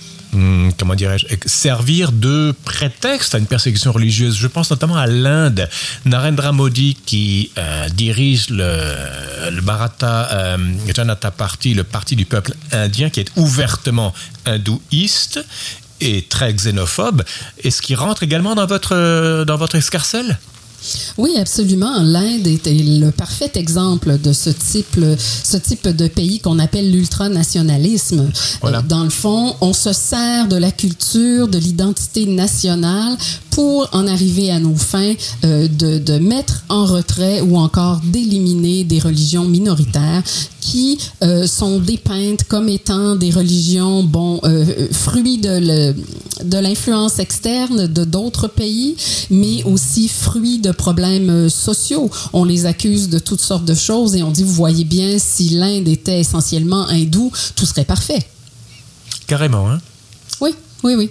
comment 0.77 0.95
dirais-je, 0.95 1.27
servir 1.45 2.11
de 2.11 2.53
prétexte 2.63 3.35
à 3.35 3.37
une 3.37 3.45
persécution 3.45 3.91
religieuse. 3.91 4.37
Je 4.37 4.47
pense 4.47 4.69
notamment 4.71 4.97
à 4.97 5.07
l'Inde. 5.07 5.69
Narendra 6.05 6.51
Modi, 6.51 6.95
qui 7.05 7.51
euh, 7.57 7.89
dirige 7.89 8.49
le, 8.49 9.61
Bharata 9.61 10.29
euh, 10.31 10.57
Janata 10.93 11.31
Party, 11.31 11.73
le 11.73 11.83
parti 11.83 12.15
du 12.15 12.25
peuple 12.25 12.53
indien, 12.71 13.09
qui 13.09 13.19
est 13.19 13.31
ouvertement 13.35 14.13
hindouiste 14.45 15.43
et 16.01 16.23
très 16.23 16.53
xénophobe. 16.53 17.23
Est-ce 17.63 17.81
qu'il 17.81 17.95
rentre 17.95 18.23
également 18.23 18.55
dans 18.55 18.65
votre, 18.65 19.43
dans 19.45 19.57
votre 19.57 19.75
escarcelle? 19.75 20.37
Oui, 21.17 21.31
absolument. 21.37 22.01
L'Inde 22.01 22.47
est 22.47 22.65
le 22.65 23.11
parfait 23.11 23.51
exemple 23.55 24.17
de 24.21 24.33
ce 24.33 24.49
type, 24.49 24.99
ce 25.43 25.57
type 25.57 25.87
de 25.87 26.07
pays 26.07 26.39
qu'on 26.39 26.59
appelle 26.59 26.91
l'ultranationalisme. 26.91 28.29
Dans 28.89 29.03
le 29.03 29.09
fond, 29.09 29.55
on 29.61 29.73
se 29.73 29.93
sert 29.93 30.47
de 30.47 30.57
la 30.57 30.71
culture, 30.71 31.47
de 31.47 31.57
l'identité 31.57 32.25
nationale 32.25 33.17
pour 33.55 33.87
en 33.93 34.05
arriver 34.05 34.51
à 34.51 34.59
nos 34.59 34.75
fins 34.75 35.13
euh, 35.45 35.69
de, 35.69 35.97
de, 35.97 36.17
mettre 36.17 36.65
en 36.67 36.85
retrait 36.85 37.39
ou 37.39 37.57
encore 37.57 38.01
d'éliminer 38.03 38.83
des 38.83 38.99
religions 38.99 39.45
minoritaires 39.45 40.23
qui 40.59 40.97
euh, 41.23 41.47
sont 41.47 41.79
dépeintes 41.79 42.43
comme 42.43 42.67
étant 42.67 43.15
des 43.15 43.29
religions, 43.29 44.03
bon, 44.03 44.41
euh, 44.43 44.87
fruits 44.91 45.37
de 45.37 46.57
l'influence 46.59 47.19
externe 47.19 47.87
de 47.87 48.03
d'autres 48.03 48.47
pays, 48.47 48.95
mais 49.29 49.63
aussi 49.63 50.07
fruits 50.09 50.59
de 50.59 50.71
problèmes 50.75 51.29
euh, 51.29 51.49
sociaux. 51.49 52.09
On 52.33 52.43
les 52.43 52.65
accuse 52.65 53.09
de 53.09 53.19
toutes 53.19 53.41
sortes 53.41 53.65
de 53.65 53.75
choses 53.75 54.15
et 54.15 54.23
on 54.23 54.31
dit, 54.31 54.43
vous 54.43 54.53
voyez 54.53 54.85
bien, 54.85 55.17
si 55.17 55.49
l'Inde 55.49 55.87
était 55.87 56.19
essentiellement 56.19 56.87
hindoue, 56.87 57.31
tout 57.55 57.65
serait 57.65 57.85
parfait. 57.85 58.25
Carrément, 59.27 59.69
hein? 59.69 59.79
Oui, 60.41 60.51
oui, 60.83 60.95
oui. 60.95 61.09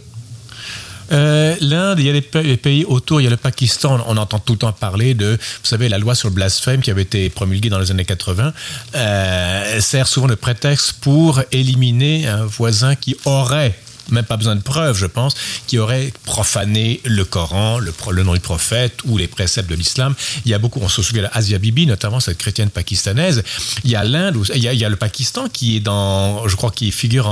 Euh, 1.12 1.54
L'Inde, 1.60 2.00
il 2.00 2.06
y 2.06 2.10
a 2.10 2.42
les 2.42 2.56
pays 2.56 2.84
autour, 2.84 3.20
il 3.20 3.24
y 3.24 3.26
a 3.26 3.30
le 3.30 3.36
Pakistan, 3.36 4.02
on 4.06 4.16
entend 4.16 4.38
tout 4.38 4.54
le 4.54 4.58
temps 4.58 4.72
parler 4.72 5.14
de, 5.14 5.32
vous 5.32 5.68
savez, 5.68 5.88
la 5.88 5.98
loi 5.98 6.14
sur 6.14 6.28
le 6.28 6.34
blasphème 6.34 6.80
qui 6.80 6.90
avait 6.90 7.02
été 7.02 7.28
promulguée 7.28 7.68
dans 7.68 7.78
les 7.78 7.90
années 7.90 8.04
80, 8.04 8.52
euh, 8.94 9.80
sert 9.80 10.08
souvent 10.08 10.26
de 10.26 10.34
prétexte 10.34 10.94
pour 11.00 11.42
éliminer 11.52 12.26
un 12.26 12.46
voisin 12.46 12.94
qui 12.94 13.16
aurait 13.26 13.74
même 14.10 14.24
pas 14.24 14.36
besoin 14.36 14.56
de 14.56 14.62
preuves, 14.62 14.96
je 14.96 15.06
pense, 15.06 15.34
qui 15.66 15.78
aurait 15.78 16.12
profané 16.24 17.00
le 17.04 17.24
Coran, 17.24 17.78
le, 17.78 18.22
nom 18.22 18.34
du 18.34 18.40
prophète 18.40 19.00
ou 19.04 19.18
les 19.18 19.28
préceptes 19.28 19.68
de 19.68 19.74
l'islam. 19.74 20.14
Il 20.44 20.50
y 20.50 20.54
a 20.54 20.58
beaucoup, 20.58 20.80
on 20.82 20.88
se 20.88 21.02
souvient 21.02 21.22
d'Asia 21.22 21.58
Bibi, 21.58 21.86
notamment 21.86 22.20
cette 22.20 22.38
chrétienne 22.38 22.70
pakistanaise. 22.70 23.42
Il 23.84 23.90
y 23.90 23.96
a 23.96 24.04
l'Inde, 24.04 24.36
il, 24.54 24.62
y 24.62 24.84
a 24.84 24.88
le 24.88 24.96
Pakistan 24.96 25.48
qui 25.48 25.76
est 25.76 25.80
dans, 25.80 26.46
je 26.48 26.56
crois, 26.56 26.70
qui 26.70 26.90
figure 26.92 27.28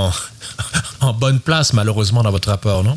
en 1.00 1.12
bonne 1.14 1.40
place, 1.40 1.72
malheureusement, 1.72 2.22
dans 2.22 2.30
votre 2.30 2.48
rapport, 2.48 2.84
non? 2.84 2.96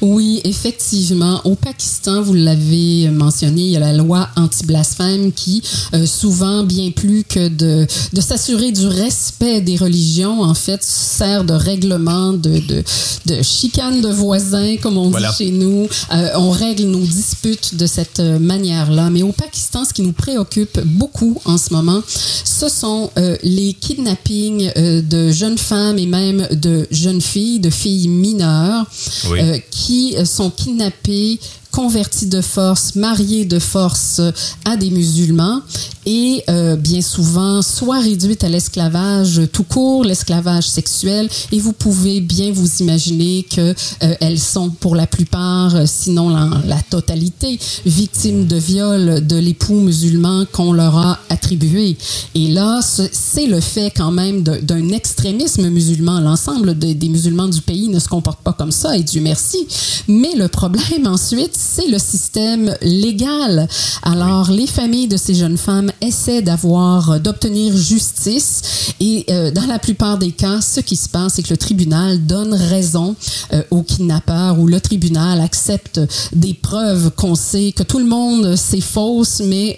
Oui, 0.00 0.40
effectivement. 0.44 1.40
Au 1.44 1.54
Pakistan, 1.54 2.22
vous 2.22 2.34
l'avez 2.34 3.08
mentionné, 3.10 3.62
il 3.62 3.70
y 3.70 3.76
a 3.76 3.80
la 3.80 3.92
loi 3.92 4.28
anti-blasphème 4.36 5.32
qui, 5.32 5.62
euh, 5.94 6.06
souvent, 6.06 6.62
bien 6.62 6.90
plus 6.90 7.24
que 7.24 7.48
de, 7.48 7.86
de 8.12 8.20
s'assurer 8.20 8.72
du 8.72 8.86
respect 8.86 9.60
des 9.60 9.76
religions, 9.76 10.42
en 10.42 10.54
fait, 10.54 10.82
sert 10.82 11.44
de 11.44 11.54
règlement 11.54 12.32
de, 12.32 12.58
de, 12.58 12.84
de 13.26 13.42
chicane 13.42 14.00
de 14.00 14.08
voisins, 14.08 14.76
comme 14.82 14.98
on 14.98 15.10
dit 15.10 15.24
chez 15.36 15.50
nous. 15.50 15.88
Euh, 16.12 16.28
on 16.36 16.50
règle 16.50 16.84
nos 16.84 17.00
disputes 17.00 17.76
de 17.76 17.86
cette 17.86 18.20
manière-là. 18.20 19.10
Mais 19.10 19.22
au 19.22 19.32
Pakistan, 19.32 19.84
ce 19.84 19.92
qui 19.92 20.02
nous 20.02 20.12
préoccupe 20.12 20.80
beaucoup 20.84 21.40
en 21.44 21.58
ce 21.58 21.72
moment, 21.72 22.02
ce 22.06 22.68
sont 22.68 23.10
euh, 23.18 23.36
les 23.42 23.72
kidnappings 23.72 24.72
de 24.76 25.30
jeunes 25.30 25.58
femmes 25.58 25.98
et 25.98 26.06
même 26.06 26.46
de 26.52 26.86
jeunes 26.90 27.20
filles, 27.20 27.60
de 27.60 27.70
filles 27.70 28.08
mineures. 28.08 28.86
Oui 29.30 29.40
qui 29.70 30.16
sont 30.24 30.50
kidnappés 30.50 31.38
convertis 31.74 32.26
de 32.26 32.40
force, 32.40 32.94
mariés 32.94 33.46
de 33.46 33.58
force 33.58 34.20
à 34.64 34.76
des 34.76 34.90
musulmans 34.90 35.60
et 36.06 36.44
euh, 36.48 36.76
bien 36.76 37.00
souvent 37.00 37.62
soit 37.62 38.00
réduites 38.00 38.44
à 38.44 38.48
l'esclavage 38.48 39.42
tout 39.52 39.64
court, 39.64 40.04
l'esclavage 40.04 40.68
sexuel. 40.68 41.28
Et 41.52 41.58
vous 41.58 41.72
pouvez 41.72 42.20
bien 42.20 42.52
vous 42.52 42.68
imaginer 42.80 43.44
que 43.50 43.74
euh, 44.02 44.14
elles 44.20 44.38
sont 44.38 44.70
pour 44.70 44.94
la 44.96 45.06
plupart, 45.06 45.74
euh, 45.74 45.84
sinon 45.86 46.28
la, 46.28 46.82
totalité, 46.90 47.58
victimes 47.86 48.46
de 48.46 48.56
viol 48.56 49.26
de 49.26 49.36
l'époux 49.36 49.74
musulman 49.80 50.44
qu'on 50.52 50.72
leur 50.72 50.96
a 50.96 51.18
attribué. 51.30 51.96
Et 52.34 52.48
là, 52.48 52.80
c'est 52.82 53.46
le 53.46 53.60
fait 53.60 53.90
quand 53.90 54.12
même 54.12 54.42
d'un 54.42 54.90
extrémisme 54.90 55.68
musulman. 55.70 56.20
L'ensemble 56.20 56.78
de, 56.78 56.92
des 56.92 57.08
musulmans 57.08 57.48
du 57.48 57.62
pays 57.62 57.88
ne 57.88 57.98
se 57.98 58.08
comportent 58.08 58.42
pas 58.42 58.52
comme 58.52 58.72
ça, 58.72 58.96
et 58.96 59.02
Dieu 59.02 59.22
merci. 59.22 59.66
Mais 60.08 60.34
le 60.36 60.48
problème 60.48 61.06
ensuite, 61.06 61.56
c'est 61.64 61.88
le 61.88 61.98
système 61.98 62.76
légal. 62.82 63.68
Alors, 64.02 64.50
les 64.50 64.66
familles 64.66 65.08
de 65.08 65.16
ces 65.16 65.34
jeunes 65.34 65.56
femmes 65.56 65.90
essaient 66.00 66.42
d'avoir, 66.42 67.12
euh, 67.12 67.18
d'obtenir 67.18 67.76
justice 67.76 68.94
et 69.00 69.24
euh, 69.30 69.50
dans 69.50 69.66
la 69.66 69.78
plupart 69.78 70.18
des 70.18 70.32
cas, 70.32 70.60
ce 70.60 70.80
qui 70.80 70.96
se 70.96 71.08
passe, 71.08 71.34
c'est 71.34 71.42
que 71.42 71.50
le 71.50 71.56
tribunal 71.56 72.24
donne 72.26 72.52
raison 72.52 73.16
euh, 73.52 73.62
aux 73.70 73.82
kidnappeurs 73.82 74.58
ou 74.60 74.66
le 74.66 74.80
tribunal 74.80 75.40
accepte 75.40 76.00
des 76.34 76.54
preuves 76.54 77.10
qu'on 77.16 77.34
sait 77.34 77.72
que 77.72 77.82
tout 77.82 77.98
le 77.98 78.04
monde 78.04 78.56
c'est 78.56 78.80
fausse, 78.80 79.40
mais 79.44 79.76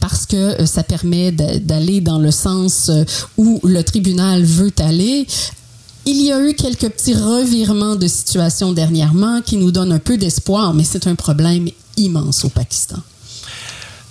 parce 0.00 0.26
que 0.26 0.66
ça 0.66 0.82
permet 0.82 1.32
d'aller 1.32 2.00
dans 2.00 2.18
le 2.18 2.30
sens 2.30 2.90
où 3.36 3.60
le 3.64 3.82
tribunal 3.82 4.42
veut 4.44 4.72
aller, 4.78 5.26
il 6.04 6.20
y 6.22 6.32
a 6.32 6.40
eu 6.40 6.54
quelques 6.54 6.88
petits 6.88 7.14
revirements 7.14 7.96
de 7.96 8.08
situation 8.08 8.72
dernièrement 8.72 9.40
qui 9.40 9.56
nous 9.56 9.70
donnent 9.70 9.92
un 9.92 9.98
peu 9.98 10.16
d'espoir, 10.16 10.74
mais 10.74 10.84
c'est 10.84 11.06
un 11.06 11.14
problème 11.14 11.68
immense 11.96 12.44
au 12.44 12.48
Pakistan. 12.48 12.96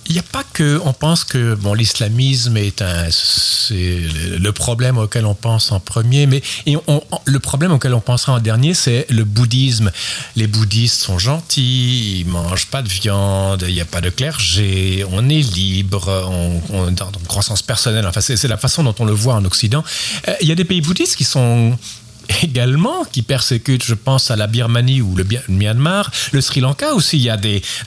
Il 0.06 0.14
n'y 0.14 0.18
a 0.18 0.24
pas 0.24 0.44
que 0.52 0.80
on 0.84 0.92
pense 0.92 1.24
que 1.24 1.54
bon 1.54 1.74
l'islamisme 1.74 2.56
est 2.56 2.82
un 2.82 3.08
c'est 3.10 4.00
le 4.38 4.52
problème 4.52 4.98
auquel 4.98 5.24
on 5.26 5.34
pense 5.34 5.72
en 5.72 5.80
premier, 5.80 6.26
mais 6.26 6.42
et 6.66 6.76
on, 6.86 7.02
le 7.24 7.38
problème 7.38 7.72
auquel 7.72 7.94
on 7.94 8.00
pensera 8.00 8.34
en 8.34 8.38
dernier, 8.40 8.74
c'est 8.74 9.06
le 9.10 9.24
bouddhisme. 9.24 9.90
Les 10.36 10.46
bouddhistes 10.46 11.00
sont 11.00 11.18
gentils, 11.18 12.20
ils 12.20 12.26
mangent 12.26 12.66
pas 12.66 12.82
de 12.82 12.88
viande, 12.88 13.64
il 13.66 13.74
n'y 13.74 13.80
a 13.80 13.84
pas 13.84 14.00
de 14.00 14.10
clergé, 14.10 15.04
on 15.12 15.28
est 15.28 15.40
libre, 15.40 16.08
on, 16.28 16.60
on 16.76 16.90
dans 16.90 17.10
croissance 17.28 17.62
personnelle. 17.62 18.06
Enfin, 18.06 18.20
c'est 18.20 18.48
la 18.48 18.56
façon 18.56 18.82
dont 18.82 18.94
on 18.98 19.04
le 19.04 19.12
voit 19.12 19.34
en 19.34 19.44
Occident. 19.44 19.84
Euh, 20.28 20.34
il 20.40 20.48
y 20.48 20.52
a 20.52 20.54
des 20.54 20.64
pays 20.64 20.80
bouddhistes 20.80 21.16
qui 21.16 21.24
sont 21.24 21.78
également 22.42 23.04
qui 23.10 23.22
persécutent, 23.22 23.84
je 23.84 23.94
pense 23.94 24.30
à 24.30 24.36
la 24.36 24.46
Birmanie 24.46 25.00
ou 25.00 25.14
le 25.16 25.26
Myanmar, 25.48 26.10
le 26.32 26.40
Sri 26.40 26.60
Lanka 26.60 26.94
aussi. 26.94 27.16
Il 27.16 27.22
y 27.22 27.30
a 27.30 27.38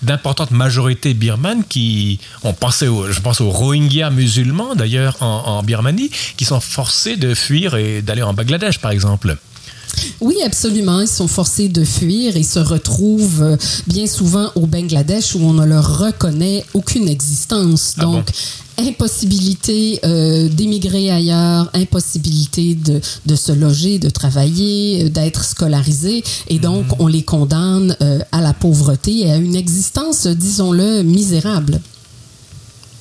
d'importantes 0.01 0.51
majorités 0.51 1.13
birmanes 1.13 1.63
qui 1.63 2.19
ont 2.43 2.53
pensé, 2.53 2.87
je 2.87 3.19
pense 3.19 3.41
aux 3.41 3.49
Rohingyas 3.49 4.09
musulmans 4.09 4.75
d'ailleurs 4.75 5.21
en 5.21 5.63
Birmanie, 5.63 6.09
qui 6.37 6.45
sont 6.45 6.59
forcés 6.59 7.17
de 7.17 7.33
fuir 7.33 7.75
et 7.75 8.01
d'aller 8.01 8.21
en 8.23 8.33
Bangladesh 8.33 8.79
par 8.79 8.91
exemple. 8.91 9.37
Oui, 10.21 10.35
absolument. 10.43 11.01
Ils 11.01 11.07
sont 11.07 11.27
forcés 11.27 11.69
de 11.69 11.83
fuir 11.83 12.35
et 12.37 12.43
se 12.43 12.59
retrouvent 12.59 13.43
euh, 13.43 13.57
bien 13.87 14.07
souvent 14.07 14.49
au 14.55 14.65
Bangladesh 14.65 15.35
où 15.35 15.39
on 15.39 15.53
ne 15.53 15.65
leur 15.65 15.99
reconnaît 15.99 16.63
aucune 16.73 17.07
existence. 17.07 17.95
Ah 17.97 18.03
Donc, 18.03 18.25
impossibilité 18.77 19.99
euh, 20.03 20.49
d'émigrer 20.49 21.09
ailleurs, 21.09 21.69
impossibilité 21.73 22.75
de, 22.75 22.99
de, 23.25 23.35
se 23.35 23.51
loger, 23.51 23.99
de 23.99 24.09
travailler, 24.09 25.05
euh, 25.05 25.09
d'être 25.09 25.45
scolarisé. 25.45 26.23
Et 26.47 26.59
donc, 26.59 26.85
mhm. 26.87 26.95
on 26.99 27.07
les 27.07 27.23
condamne 27.23 27.95
à 28.31 28.41
la 28.41 28.53
pauvreté 28.53 29.19
et 29.19 29.31
à 29.31 29.37
une 29.37 29.55
existence, 29.55 30.27
disons-le, 30.27 31.03
misérable. 31.03 31.79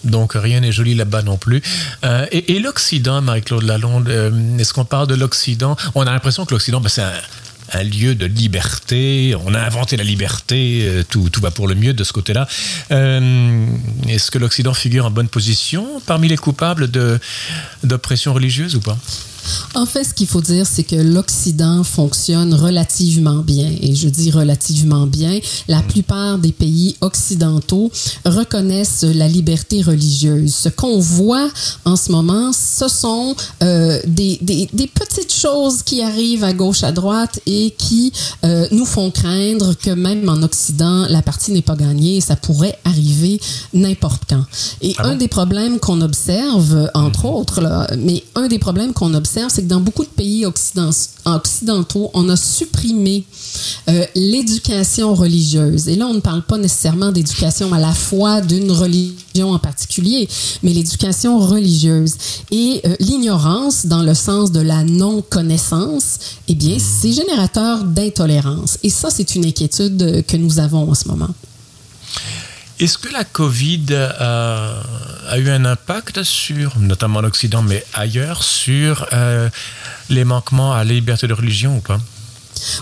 Donc 0.04 0.32
rien 0.34 0.60
n'est 0.60 0.72
joli 0.72 0.94
là-bas 0.94 1.22
non 1.22 1.36
plus. 1.36 1.62
Euh, 2.04 2.26
et, 2.30 2.58
l'Occident, 2.58 3.20
Marie-Claude 3.22 3.62
Lalonde, 3.62 4.08
euh, 4.08 4.58
est-ce 4.58 4.72
qu'on 4.72 4.84
parle 4.84 5.06
de 5.06 5.14
l'Occident? 5.14 5.76
On 5.94 6.02
a 6.06 6.12
l'impression 6.12 6.44
que 6.44 6.54
l'Occident, 6.54 6.80
ben, 6.80 6.88
c'est 6.88 7.02
un, 7.02 7.82
lieu 7.82 8.14
de 8.14 8.26
liberté. 8.26 9.34
On 9.44 9.54
a 9.54 9.60
inventé 9.60 9.96
la 9.96 10.04
liberté, 10.04 10.82
euh, 10.84 11.02
tout, 11.08 11.28
tout, 11.30 11.40
va 11.40 11.50
pour 11.50 11.66
le 11.66 11.74
mieux 11.74 11.92
de 11.92 12.04
ce 12.04 12.12
côté-là. 12.12 12.46
est-ce 12.90 14.30
que 14.30 14.38
l'Occident 14.38 14.74
figure 14.74 15.06
en 15.06 15.10
bonne 15.10 15.28
position 15.28 16.00
parmi 16.06 16.28
les 16.28 16.36
coupables 16.36 16.88
d'oppression 17.82 18.32
religieuse 18.32 18.76
ou 18.76 18.80
pas? 18.80 18.96
En 19.74 19.86
fait, 19.86 20.04
ce 20.04 20.14
qu'il 20.14 20.26
faut 20.26 20.40
dire, 20.40 20.66
c'est 20.66 20.84
que 20.84 20.96
l'Occident 20.96 21.84
fonctionne 21.84 22.54
relativement 22.54 23.38
bien. 23.38 23.70
Et 23.80 23.94
je 23.94 24.08
dis 24.08 24.30
relativement 24.30 25.06
bien. 25.06 25.38
La 25.68 25.82
plupart 25.82 26.38
des 26.38 26.52
pays 26.52 26.96
occidentaux 27.00 27.90
reconnaissent 28.24 29.02
la 29.04 29.28
liberté 29.28 29.82
religieuse. 29.82 30.54
Ce 30.54 30.68
qu'on 30.68 30.98
voit 30.98 31.48
en 31.84 31.96
ce 31.96 32.12
moment, 32.12 32.52
ce 32.52 32.88
sont 32.88 33.34
euh, 33.62 34.00
des, 34.06 34.38
des, 34.42 34.68
des, 34.72 34.86
petites 34.86 35.34
choses 35.34 35.82
qui 35.82 36.02
arrivent 36.02 36.44
à 36.44 36.52
gauche, 36.52 36.82
à 36.84 36.92
droite 36.92 37.40
et 37.46 37.74
qui 37.76 38.12
euh, 38.44 38.66
nous 38.70 38.86
font 38.86 39.10
craindre 39.10 39.74
que 39.74 39.90
même 39.90 40.28
en 40.28 40.42
Occident, 40.42 41.06
la 41.08 41.22
partie 41.22 41.52
n'est 41.52 41.62
pas 41.62 41.76
gagnée 41.76 42.16
et 42.16 42.20
ça 42.20 42.36
pourrait 42.36 42.78
arriver 42.84 43.40
n'importe 43.72 44.22
quand. 44.28 44.44
Et 44.80 44.94
ah 44.98 45.08
un 45.08 45.16
des 45.16 45.28
problèmes 45.28 45.78
qu'on 45.78 46.00
observe, 46.00 46.90
entre 46.94 47.24
mhm. 47.26 47.34
autres, 47.34 47.60
là, 47.60 47.86
mais 47.98 48.22
un 48.34 48.48
des 48.48 48.58
problèmes 48.58 48.92
qu'on 48.92 49.14
observe, 49.14 49.33
c'est 49.48 49.62
que 49.62 49.68
dans 49.68 49.80
beaucoup 49.80 50.04
de 50.04 50.08
pays 50.08 50.46
occidentaux, 50.46 52.10
on 52.14 52.28
a 52.28 52.36
supprimé 52.36 53.24
euh, 53.88 54.04
l'éducation 54.14 55.14
religieuse. 55.14 55.88
Et 55.88 55.96
là, 55.96 56.06
on 56.06 56.14
ne 56.14 56.20
parle 56.20 56.42
pas 56.42 56.58
nécessairement 56.58 57.12
d'éducation 57.12 57.72
à 57.72 57.78
la 57.78 57.92
foi 57.92 58.40
d'une 58.40 58.70
religion 58.70 59.52
en 59.52 59.58
particulier, 59.58 60.28
mais 60.62 60.72
l'éducation 60.72 61.38
religieuse. 61.38 62.14
Et 62.50 62.80
euh, 62.86 62.96
l'ignorance, 63.00 63.86
dans 63.86 64.02
le 64.02 64.14
sens 64.14 64.52
de 64.52 64.60
la 64.60 64.84
non-connaissance, 64.84 66.18
eh 66.48 66.54
bien, 66.54 66.78
c'est 66.78 67.12
générateur 67.12 67.84
d'intolérance. 67.84 68.78
Et 68.82 68.90
ça, 68.90 69.10
c'est 69.10 69.34
une 69.34 69.44
inquiétude 69.46 70.24
que 70.26 70.36
nous 70.36 70.58
avons 70.58 70.90
en 70.90 70.94
ce 70.94 71.08
moment. 71.08 71.30
Est-ce 72.80 72.98
que 72.98 73.08
la 73.12 73.22
Covid 73.22 73.86
euh, 73.90 74.80
a 75.28 75.38
eu 75.38 75.48
un 75.48 75.64
impact 75.64 76.24
sur, 76.24 76.76
notamment 76.80 77.20
en 77.20 77.24
Occident, 77.24 77.62
mais 77.62 77.84
ailleurs, 77.94 78.42
sur 78.42 79.06
euh, 79.12 79.48
les 80.10 80.24
manquements 80.24 80.72
à 80.72 80.78
la 80.78 80.92
liberté 80.92 81.28
de 81.28 81.34
religion 81.34 81.76
ou 81.76 81.80
pas? 81.80 82.00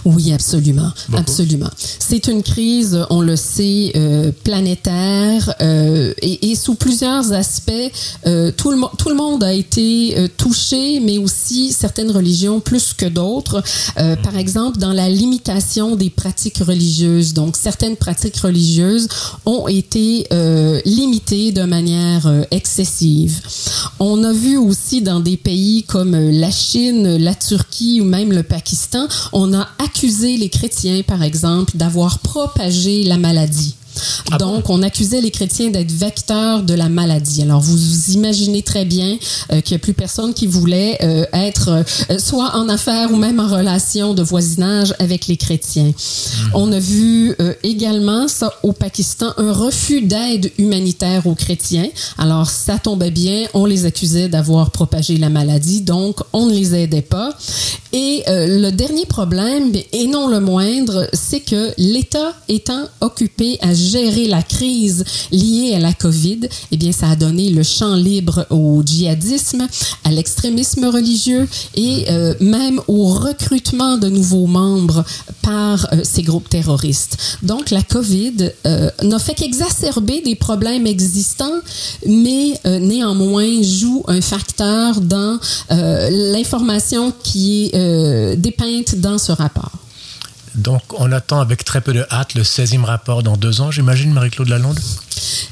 Oui, 0.05 0.33
absolument, 0.33 0.90
absolument. 1.14 1.71
C'est 1.77 2.27
une 2.27 2.42
crise, 2.42 2.99
on 3.11 3.21
le 3.21 3.37
sait, 3.37 3.92
euh, 3.97 4.33
planétaire 4.45 5.55
euh, 5.61 6.12
et, 6.21 6.51
et, 6.51 6.55
sous 6.55 6.75
plusieurs 6.75 7.33
aspects. 7.33 7.73
Euh, 8.27 8.53
tout, 8.57 8.71
le, 8.71 8.79
tout 8.99 9.09
le 9.09 9.14
monde 9.14 9.42
a 9.45 9.53
été 9.53 10.16
touché, 10.37 11.01
mais 11.01 11.18
aussi 11.18 11.73
certaines 11.73 12.11
religions 12.11 12.61
plus 12.61 12.92
que 12.92 13.07
d'autres. 13.07 13.62
Par 14.23 14.37
exemple, 14.37 14.79
dans 14.79 14.92
la 14.92 15.09
limitation 15.09 15.97
des 15.97 16.11
pratiques 16.11 16.59
religieuses. 16.59 17.33
Donc, 17.35 17.57
certaines 17.57 17.97
pratiques 17.97 18.37
religieuses 18.37 19.09
ont 19.47 19.68
été 19.68 20.27
limitées 20.85 21.53
de 21.53 21.62
manière 21.62 22.31
excessive. 22.51 23.40
On 23.99 24.23
a 24.25 24.33
vu 24.33 24.57
aussi 24.57 25.03
dans 25.03 25.21
des 25.21 25.37
pays 25.37 25.85
comme 25.85 26.14
la 26.14 26.51
Chine, 26.51 27.16
la 27.16 27.35
Turquie 27.35 28.01
ou 28.01 28.05
même 28.05 28.33
le 28.33 28.42
Pakistan, 28.42 29.07
on 29.33 29.53
a 29.55 29.68
accusé 29.78 30.37
les 30.37 30.48
chrétiens, 30.48 31.02
par 31.02 31.22
exemple, 31.22 31.76
d'avoir 31.76 32.18
propagé 32.20 33.04
la 33.04 33.18
maladie. 33.18 33.74
Ah 34.31 34.38
Donc, 34.38 34.70
on 34.70 34.83
accusait 34.83 35.20
les 35.20 35.31
chrétiens 35.31 35.70
d'être 35.70 35.92
vecteurs 35.92 36.62
de 36.62 36.74
la 36.74 36.88
maladie. 36.88 37.42
Alors, 37.42 37.61
vous, 37.61 38.11
imaginez 38.12 38.62
très 38.62 38.85
bien 38.85 39.16
euh, 39.52 39.61
qu'il 39.61 39.74
n'y 39.74 39.81
a 39.81 39.83
plus 39.83 39.94
personne 39.94 40.35
qui 40.35 40.46
voulait 40.46 40.98
euh, 41.02 41.24
être 41.33 41.85
euh, 42.11 42.18
soit 42.18 42.57
en 42.57 42.68
affaires 42.68 43.12
ou 43.12 43.16
même 43.16 43.40
en 43.40 43.48
relation 43.48 44.14
de 44.14 44.22
voisinage 44.22 44.94
avec 44.98 45.26
les 45.26 45.37
chrétiens. 45.37 45.85
Mhm. 45.85 46.50
On 46.55 46.72
a 46.72 46.78
vu 46.78 47.35
également, 47.62 48.28
ça 48.28 48.52
au 48.62 48.72
Pakistan, 48.72 49.33
un 49.37 49.52
refus 49.52 50.02
d'aide 50.02 50.50
humanitaire 50.59 51.26
aux 51.26 51.35
chrétiens. 51.35 51.88
Alors, 52.18 52.48
ça 52.50 52.78
tombait 52.78 53.11
bien, 53.11 53.46
on 53.55 53.64
les 53.64 53.87
accusait 53.87 54.28
d'avoir 54.28 54.70
propagé 54.70 55.16
la 55.16 55.28
maladie, 55.28 55.81
donc 55.83 56.20
on 56.33 56.46
ne 56.46 56.52
les 56.52 56.74
aidait 56.74 57.02
pas. 57.02 57.31
Et 57.92 58.22
le 58.28 58.70
dernier 58.70 59.07
problème, 59.07 59.72
et 59.92 60.07
non 60.07 60.28
le 60.28 60.40
moindre, 60.40 61.09
c'est 61.12 61.40
que 61.40 61.72
l'État 61.78 62.35
étant 62.48 62.85
occupé 63.00 63.59
à 63.61 63.74
gérer 63.83 64.27
la 64.29 64.42
crise 64.42 65.05
liée 65.31 65.75
à 65.75 65.79
la 65.79 65.92
COVID, 65.92 66.40
eh 66.71 66.77
bien, 66.77 66.92
ça 66.92 67.11
a 67.11 67.16
donné 67.16 67.51
le 67.51 67.62
champ 67.62 67.95
libre 67.95 68.47
au 68.51 68.83
djihadisme, 68.85 69.66
à 70.05 70.11
l'extrémisme 70.11 70.85
religieux 70.87 71.49
et 71.75 72.07
euh, 72.11 72.35
même 72.40 72.81
au 72.88 73.07
recrutement 73.07 73.99
de 73.99 74.09
nouveaux 74.09 74.47
membres 74.47 75.05
par 75.42 75.87
euh, 75.92 76.01
ces 76.05 76.23
groupes 76.23 76.49
terroristes. 76.49 77.38
Donc, 77.42 77.71
la 77.71 77.83
COVID 77.83 78.51
euh, 78.66 78.90
n'a 79.03 79.18
fait 79.18 79.35
qu'exacerber 79.35 80.23
des 80.23 80.37
problèmes 80.37 80.87
existants, 80.87 81.61
mais 82.07 82.61
néanmoins 82.64 83.62
joue 83.62 84.03
un 84.07 84.21
facteur 84.21 85.01
dans 85.01 85.38
l'information 85.71 87.12
qui 87.23 87.71
est 87.73 88.37
dépeinte 88.37 88.97
dans 88.97 89.18
ce 89.18 89.33
rapport. 89.33 89.82
Donc, 90.54 90.82
on 90.98 91.10
attend 91.12 91.40
avec 91.40 91.64
très 91.64 91.80
peu 91.80 91.92
de 91.92 92.04
hâte 92.10 92.34
le 92.34 92.42
16e 92.42 92.84
rapport 92.84 93.22
dans 93.22 93.36
deux 93.36 93.60
ans, 93.60 93.70
j'imagine, 93.70 94.12
Marie-Claude 94.12 94.48
Lalonde? 94.48 94.78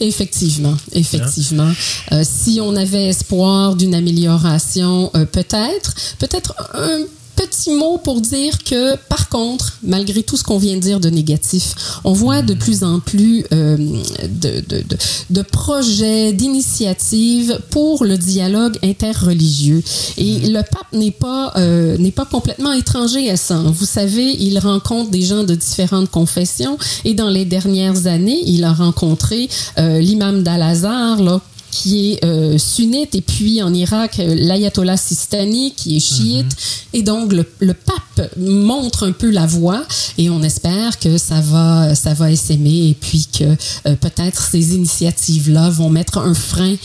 Effectivement, 0.00 0.76
effectivement. 0.92 1.70
Euh, 2.12 2.22
si 2.24 2.60
on 2.62 2.76
avait 2.76 3.06
espoir 3.06 3.76
d'une 3.76 3.94
amélioration, 3.94 5.10
euh, 5.14 5.24
peut-être, 5.24 5.94
peut-être 6.18 6.54
un 6.74 7.04
petit 7.40 7.70
mot 7.70 7.98
pour 7.98 8.20
dire 8.20 8.62
que, 8.64 8.96
par 9.08 9.28
contre, 9.28 9.78
malgré 9.82 10.22
tout 10.22 10.36
ce 10.36 10.44
qu'on 10.44 10.58
vient 10.58 10.74
de 10.74 10.80
dire 10.80 11.00
de 11.00 11.08
négatif, 11.08 11.74
on 12.04 12.12
voit 12.12 12.42
de 12.42 12.54
plus 12.54 12.84
en 12.84 13.00
plus 13.00 13.44
euh, 13.52 13.76
de, 13.76 14.60
de, 14.60 14.82
de, 14.82 14.96
de, 15.30 15.42
projets, 15.42 16.32
d'initiatives 16.32 17.58
pour 17.70 18.04
le 18.04 18.18
dialogue 18.18 18.76
interreligieux. 18.82 19.82
Et 20.18 20.50
le 20.50 20.60
pape 20.60 20.92
n'est 20.92 21.10
pas, 21.10 21.52
euh, 21.56 21.96
n'est 21.98 22.10
pas 22.10 22.26
complètement 22.26 22.72
étranger 22.72 23.30
à 23.30 23.36
ça. 23.36 23.56
Vous 23.56 23.86
savez, 23.86 24.36
il 24.38 24.58
rencontre 24.58 25.10
des 25.10 25.22
gens 25.22 25.44
de 25.44 25.54
différentes 25.54 26.10
confessions 26.10 26.76
et 27.04 27.14
dans 27.14 27.30
les 27.30 27.46
dernières 27.46 28.06
années, 28.06 28.42
il 28.46 28.64
a 28.64 28.72
rencontré 28.72 29.48
euh, 29.78 29.98
l'imam 29.98 30.42
d'Al-Azhar, 30.42 31.22
là, 31.22 31.40
qui 31.70 32.12
est 32.12 32.24
euh, 32.24 32.58
sunnite, 32.58 33.14
et 33.14 33.20
puis 33.20 33.62
en 33.62 33.72
Irak, 33.72 34.18
euh, 34.18 34.34
l'ayatollah 34.34 34.96
Sistani, 34.96 35.72
qui 35.76 35.96
est 35.96 36.00
chiite. 36.00 36.44
Mhm. 36.44 36.50
Et 36.92 37.02
donc, 37.02 37.32
le, 37.32 37.46
le, 37.60 37.74
pape 37.74 38.34
montre 38.36 39.06
un 39.06 39.12
peu 39.12 39.30
la 39.30 39.46
voie, 39.46 39.84
et 40.18 40.30
on 40.30 40.42
espère 40.42 40.98
que 40.98 41.18
ça 41.18 41.40
va, 41.40 41.94
ça 41.94 42.14
va 42.14 42.30
essaimer, 42.30 42.88
et 42.88 42.96
puis 42.98 43.26
que 43.26 43.44
euh, 43.44 43.96
peut-être 43.96 44.42
ces 44.42 44.74
initiatives-là 44.74 45.70
vont 45.70 45.90
mettre 45.90 46.18
un 46.18 46.34
frein 46.34 46.76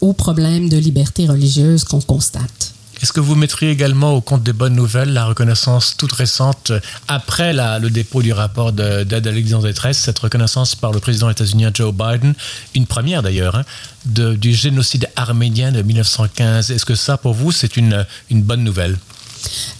au 0.00 0.12
problème 0.12 0.68
de 0.68 0.76
liberté 0.76 1.26
religieuse 1.26 1.84
qu'on 1.84 2.00
constate. 2.00 2.69
Est-ce 3.02 3.12
que 3.12 3.20
vous 3.20 3.34
mettriez 3.34 3.70
également 3.70 4.12
au 4.12 4.20
compte 4.20 4.42
des 4.42 4.52
bonnes 4.52 4.74
nouvelles 4.74 5.12
la 5.12 5.24
reconnaissance 5.24 5.96
toute 5.96 6.12
récente, 6.12 6.72
après 7.08 7.52
la, 7.52 7.78
le 7.78 7.88
dépôt 7.88 8.20
du 8.22 8.32
rapport 8.32 8.72
d'aide 8.72 9.26
à 9.26 9.56
en 9.56 9.60
détresse, 9.60 9.98
cette 9.98 10.18
reconnaissance 10.18 10.74
par 10.74 10.92
le 10.92 11.00
président 11.00 11.30
états-unien 11.30 11.70
Joe 11.72 11.94
Biden, 11.94 12.34
une 12.74 12.86
première 12.86 13.22
d'ailleurs, 13.22 13.56
hein, 13.56 13.64
du 14.04 14.52
génocide 14.52 15.08
arménien 15.16 15.72
de 15.72 15.82
1915 15.82 16.70
Est-ce 16.70 16.84
que 16.84 16.94
ça, 16.94 17.16
pour 17.16 17.32
vous, 17.32 17.52
c'est 17.52 17.76
une 17.76 18.04
bonne 18.30 18.64
nouvelle? 18.64 18.96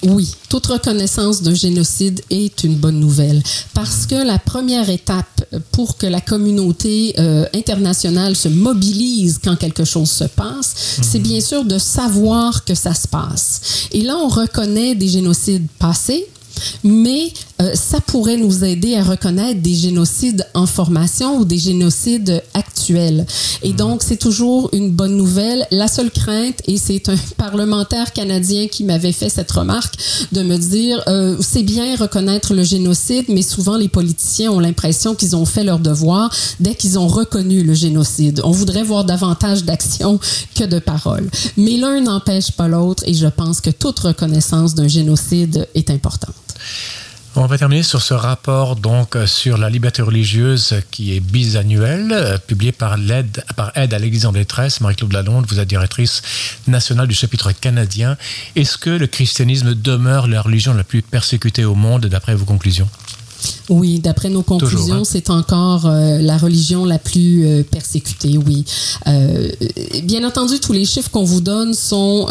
Oui, 0.02 0.32
toute 0.48 0.66
reconnaissance 0.66 1.42
d'un 1.42 1.54
génocide 1.54 2.20
est 2.30 2.64
une 2.64 2.76
bonne 2.76 2.98
nouvelle 2.98 3.42
parce 3.74 4.06
que 4.06 4.14
la 4.14 4.38
première 4.38 4.88
étape 4.88 5.44
pour 5.72 5.96
que 5.96 6.06
la 6.06 6.20
communauté 6.20 7.14
euh, 7.18 7.44
internationale 7.54 8.36
se 8.36 8.48
mobilise 8.48 9.40
quand 9.42 9.56
quelque 9.56 9.84
chose 9.84 10.10
se 10.10 10.24
passe, 10.24 10.98
c'est 11.02 11.18
bien 11.18 11.40
sûr 11.40 11.64
de 11.64 11.78
savoir 11.78 12.64
que 12.64 12.74
ça 12.74 12.94
se 12.94 13.08
passe. 13.08 13.88
Et 13.92 14.02
là, 14.02 14.16
on 14.16 14.28
reconnaît 14.28 14.94
des 14.94 15.08
génocides 15.08 15.66
passés, 15.78 16.26
mais 16.84 17.32
euh, 17.60 17.74
ça 17.74 18.00
pourrait 18.00 18.36
nous 18.36 18.64
aider 18.64 18.96
à 18.96 19.02
reconnaître 19.02 19.60
des 19.60 19.74
génocides 19.74 20.46
en 20.54 20.66
formation 20.66 21.38
ou 21.38 21.44
des 21.44 21.58
génocides 21.58 22.42
actuels. 22.54 23.26
Et 23.62 23.72
donc, 23.72 24.02
c'est 24.02 24.16
toujours 24.16 24.70
une 24.72 24.90
bonne 24.90 25.16
nouvelle. 25.16 25.66
La 25.70 25.88
seule 25.88 26.10
crainte, 26.10 26.60
et 26.66 26.78
c'est 26.78 27.08
un 27.08 27.16
parlementaire 27.36 28.12
canadien 28.12 28.66
qui 28.68 28.84
m'avait 28.84 29.12
fait 29.12 29.28
cette 29.28 29.50
remarque, 29.50 29.94
de 30.32 30.42
me 30.42 30.56
dire, 30.56 31.02
euh, 31.08 31.36
c'est 31.40 31.62
bien 31.62 31.96
reconnaître 31.96 32.54
le 32.54 32.62
génocide, 32.62 33.26
mais 33.28 33.42
souvent 33.42 33.76
les 33.76 33.88
politiciens 33.88 34.50
ont 34.50 34.60
l'impression 34.60 35.14
qu'ils 35.14 35.36
ont 35.36 35.44
fait 35.44 35.64
leur 35.64 35.78
devoir 35.78 36.30
dès 36.60 36.74
qu'ils 36.74 36.98
ont 36.98 37.08
reconnu 37.08 37.62
le 37.62 37.74
génocide. 37.74 38.40
On 38.44 38.50
voudrait 38.50 38.82
voir 38.82 39.04
davantage 39.04 39.64
d'actions 39.64 40.18
que 40.54 40.64
de 40.64 40.78
paroles. 40.78 41.30
Mais 41.56 41.76
l'un 41.76 42.00
n'empêche 42.00 42.52
pas 42.52 42.68
l'autre, 42.68 43.02
et 43.06 43.14
je 43.14 43.26
pense 43.26 43.60
que 43.60 43.70
toute 43.70 43.98
reconnaissance 44.00 44.74
d'un 44.74 44.88
génocide 44.88 45.68
est 45.74 45.90
importante. 45.90 46.34
On 47.36 47.46
va 47.46 47.56
terminer 47.56 47.84
sur 47.84 48.02
ce 48.02 48.12
rapport 48.12 48.74
donc 48.74 49.16
sur 49.26 49.56
la 49.56 49.70
liberté 49.70 50.02
religieuse 50.02 50.82
qui 50.90 51.16
est 51.16 51.20
bisannuel, 51.20 52.10
euh, 52.12 52.38
publié 52.38 52.72
par 52.72 52.96
l'aide 52.96 53.44
par 53.54 53.70
aide 53.76 53.94
à 53.94 54.00
l'Église 54.00 54.26
en 54.26 54.32
détresse. 54.32 54.80
Marie-Claude 54.80 55.12
Lalonde, 55.12 55.46
vous 55.46 55.60
êtes 55.60 55.68
directrice 55.68 56.22
nationale 56.66 57.06
du 57.06 57.14
chapitre 57.14 57.52
canadien. 57.52 58.16
Est-ce 58.56 58.76
que 58.76 58.90
le 58.90 59.06
christianisme 59.06 59.74
demeure 59.74 60.26
la 60.26 60.42
religion 60.42 60.74
la 60.74 60.82
plus 60.82 61.02
persécutée 61.02 61.64
au 61.64 61.76
monde 61.76 62.06
d'après 62.06 62.34
vos 62.34 62.44
conclusions? 62.44 62.88
Oui, 63.70 64.00
d'après 64.00 64.30
nos 64.30 64.42
conclusions, 64.42 64.96
hein. 64.96 65.02
c'est 65.04 65.30
encore 65.30 65.86
euh, 65.86 66.18
la 66.18 66.36
religion 66.36 66.84
la 66.84 66.98
plus 66.98 67.46
euh, 67.46 67.62
persécutée, 67.62 68.36
oui. 68.36 68.64
Euh, 69.06 69.48
bien 70.02 70.26
entendu, 70.26 70.58
tous 70.58 70.72
les 70.72 70.84
chiffres 70.84 71.10
qu'on 71.10 71.24
vous 71.24 71.40
donne 71.40 71.72
sont, 71.72 72.26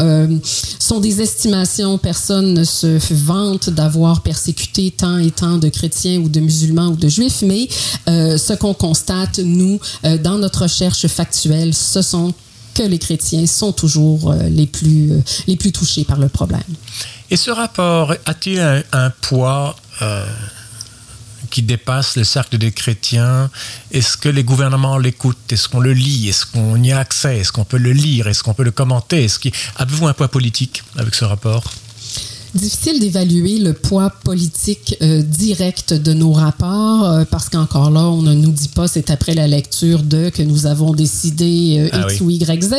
sont 0.80 1.00
des 1.00 1.22
estimations. 1.22 1.98
Personne 1.98 2.54
ne 2.54 2.64
se 2.64 3.00
vante 3.14 3.70
d'avoir 3.70 4.22
persécuté 4.22 4.92
tant 4.92 5.18
et 5.18 5.32
tant 5.32 5.58
de 5.58 5.70
chrétiens 5.70 6.20
ou 6.20 6.30
de 6.30 6.40
musulmans 6.40 6.88
ou 6.88 6.96
de 6.96 7.08
juifs, 7.08 7.42
mais 7.42 7.68
ce 8.08 8.54
qu'on 8.54 8.74
constate, 8.74 9.40
nous, 9.40 9.80
dans 10.24 10.38
notre 10.38 10.64
recherche 10.64 11.08
factuelle, 11.08 11.74
ce 11.74 12.02
sont 12.02 12.34
que 12.74 12.84
les 12.84 13.00
chrétiens 13.00 13.46
sont 13.46 13.72
toujours 13.72 14.34
les, 14.50 14.68
plus, 14.68 15.12
les 15.48 15.56
plus 15.56 15.72
touchés 15.72 16.04
par 16.04 16.20
le 16.20 16.30
problème. 16.30 16.62
Et 17.30 17.38
ce 17.38 17.52
rapport 17.52 18.14
a-t-il 18.26 18.60
un, 18.92 19.10
poids 19.22 19.76
qui 21.50 21.62
dépasse 21.62 22.16
le 22.16 22.24
cercle 22.24 22.58
des 22.58 22.72
chrétiens. 22.72 23.50
Est-ce 23.92 24.18
que 24.18 24.30
les 24.30 24.44
gouvernements 24.44 24.98
l'écoutent? 24.98 25.52
Est-ce 25.52 25.68
qu'on 25.70 25.80
le 25.80 25.94
lit? 25.94 26.30
Est-ce 26.30 26.46
qu'on 26.46 26.82
y 26.84 26.92
a 26.92 27.00
accès? 27.00 27.40
Est-ce 27.40 27.52
qu'on 27.52 27.66
peut 27.66 27.78
le 27.78 27.92
lire? 27.92 28.28
Est-ce 28.28 28.44
qu'on 28.44 28.54
peut 28.54 28.64
le 28.64 28.72
commenter? 28.72 29.26
Est-ce 29.26 29.40
Avez-vous 29.78 30.08
un 30.08 30.14
poids 30.14 30.28
politique 30.28 30.84
avec 30.98 31.16
ce 31.16 31.26
rapport? 31.26 31.64
Difficile 32.56 33.00
d'évaluer 33.00 33.60
le 33.60 33.74
poids 33.74 34.10
politique 34.10 34.98
euh, 35.04 35.22
direct 35.22 35.94
de 35.94 36.14
nos 36.14 36.32
rapports 36.32 37.06
euh, 37.06 37.24
parce 37.30 37.48
qu'encore 37.48 37.92
là, 37.92 38.08
on 38.08 38.24
ne 38.24 38.34
nous 38.34 38.52
dit 38.52 38.70
pas 38.70 38.88
c'est 38.88 39.12
après 39.12 39.36
la 39.36 39.48
lecture 39.48 40.02
de 40.02 40.30
que 40.30 40.42
nous 40.42 40.66
avons 40.66 40.94
décidé 40.94 41.78
euh, 41.78 41.90
ah 41.92 42.08
X 42.10 42.22
ou 42.22 42.32
Y, 42.32 42.64
Z, 42.64 42.74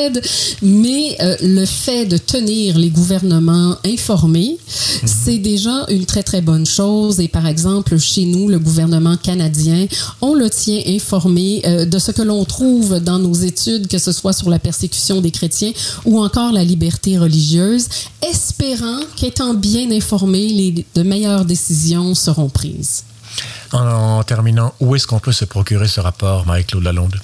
mais 0.62 1.16
le 1.42 1.64
fait 1.66 2.04
de 2.04 2.16
tenir 2.16 2.78
les 2.78 2.90
gouvernements 2.90 3.76
informés, 3.85 4.59
mhm. 4.59 5.09
c'est 5.09 5.38
déjà 5.38 5.87
une 5.88 6.04
très 6.04 6.24
très 6.24 6.40
bonne 6.40 6.66
chose. 6.66 7.20
Et 7.20 7.28
par 7.28 7.46
exemple, 7.46 7.96
chez 7.96 8.24
nous, 8.24 8.48
le 8.48 8.59
gouvernement 8.59 9.16
canadien, 9.16 9.87
on 10.20 10.35
le 10.35 10.50
tient 10.50 10.83
informé 10.88 11.62
de 11.87 11.98
ce 11.98 12.11
que 12.11 12.22
l'on 12.22 12.44
trouve 12.44 12.98
dans 12.98 13.20
nos 13.20 13.35
études, 13.35 13.87
que 13.87 13.98
ce 13.98 14.11
soit 14.11 14.33
sur 14.33 14.50
la 14.50 14.59
persécution 14.59 15.20
des 15.20 15.30
chrétiens 15.30 15.72
ou 16.04 16.20
encore 16.20 16.52
la 16.52 16.64
liberté 16.64 17.18
religieuse, 17.18 17.87
espérant 18.28 19.00
qu'étant 19.16 19.54
bien 19.61 19.90
informés, 19.90 20.49
les, 20.49 20.87
de 20.94 21.03
meilleures 21.03 21.44
décisions 21.44 22.14
seront 22.14 22.49
prises. 22.49 23.05
En, 23.73 24.23
terminant, 24.25 24.75
où 24.81 24.96
est-ce 24.96 25.07
qu'on 25.07 25.20
peut 25.20 25.33
se 25.33 25.44
procurer 25.44 25.87
ce 25.87 26.01
rapport, 26.01 26.46
Marie-Claude 26.46 26.83
Lalonde? 26.83 27.16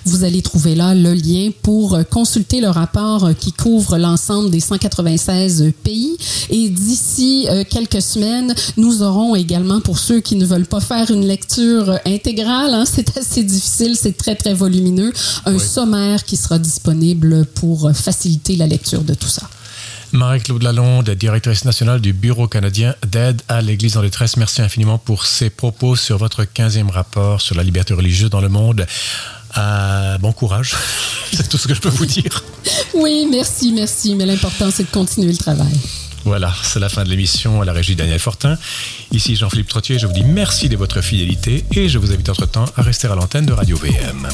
Vous 0.05 0.23
allez 0.23 0.43
trouver 0.43 0.75
là 0.75 0.93
le 0.93 1.15
lien 1.15 1.49
pour 1.63 1.97
consulter 2.11 2.61
le 2.61 2.69
rapport 2.69 3.29
qui 3.39 3.51
couvre 3.51 3.97
l'ensemble 3.97 4.51
des 4.51 4.59
196 4.59 5.73
pays. 5.83 6.15
Et 6.51 6.69
d'ici 6.69 7.47
euh, 7.49 7.63
quelques 7.67 8.03
semaines, 8.03 8.53
nous 8.77 9.01
aurons 9.01 9.33
également, 9.33 9.81
pour 9.81 9.97
ceux 9.97 10.19
qui 10.19 10.35
ne 10.35 10.45
veulent 10.45 10.67
pas 10.67 10.79
faire 10.79 11.09
une 11.09 11.25
lecture 11.25 11.97
intégrale, 12.05 12.75
hein, 12.75 12.83
c'est 12.85 13.17
assez 13.17 13.41
difficile, 13.41 13.97
c'est 13.99 14.15
très, 14.15 14.35
très 14.35 14.53
volumineux, 14.53 15.11
un 15.47 15.57
sommaire 15.57 16.23
qui 16.23 16.37
sera 16.37 16.59
disponible 16.59 17.47
pour 17.55 17.89
faciliter 17.95 18.57
la 18.57 18.67
lecture 18.67 19.01
de 19.01 19.15
tout 19.15 19.27
ça. 19.27 19.49
Marie-Claude 20.15 20.63
Lalonde, 20.63 21.09
directrice 21.11 21.65
nationale 21.65 21.99
du 21.99 22.13
Bureau 22.13 22.47
canadien 22.47 22.95
d'aide 23.05 23.41
à 23.49 23.61
l'Église 23.61 23.97
en 23.97 24.01
détresse, 24.01 24.37
merci 24.37 24.61
infiniment 24.61 24.97
pour 24.97 25.25
ces 25.25 25.49
propos 25.49 25.95
sur 25.95 26.17
votre 26.17 26.43
15e 26.43 26.89
rapport 26.89 27.41
sur 27.41 27.55
la 27.55 27.63
liberté 27.63 27.93
religieuse 27.93 28.29
dans 28.29 28.41
le 28.41 28.49
monde. 28.49 28.87
Euh, 29.57 30.17
bon 30.17 30.31
courage, 30.31 30.73
c'est 31.33 31.49
tout 31.49 31.57
ce 31.57 31.67
que 31.67 31.73
je 31.73 31.81
peux 31.81 31.89
vous 31.89 32.05
dire. 32.05 32.43
Oui, 32.93 33.27
merci, 33.29 33.73
merci, 33.73 34.15
mais 34.15 34.25
l'important 34.25 34.71
c'est 34.71 34.83
de 34.83 34.89
continuer 34.89 35.31
le 35.31 35.37
travail. 35.37 35.79
Voilà, 36.23 36.53
c'est 36.63 36.79
la 36.79 36.89
fin 36.89 37.03
de 37.03 37.09
l'émission 37.09 37.61
à 37.61 37.65
la 37.65 37.73
régie 37.73 37.95
Daniel 37.95 38.19
Fortin. 38.19 38.57
Ici 39.11 39.35
Jean-Philippe 39.35 39.67
Trottier, 39.67 39.99
je 39.99 40.07
vous 40.07 40.13
dis 40.13 40.23
merci 40.23 40.69
de 40.69 40.77
votre 40.77 41.01
fidélité 41.01 41.65
et 41.75 41.89
je 41.89 41.99
vous 41.99 42.11
invite 42.11 42.29
entre-temps 42.29 42.65
à 42.75 42.81
rester 42.81 43.07
à 43.07 43.15
l'antenne 43.15 43.45
de 43.45 43.53
Radio 43.53 43.77
VM. 43.77 44.27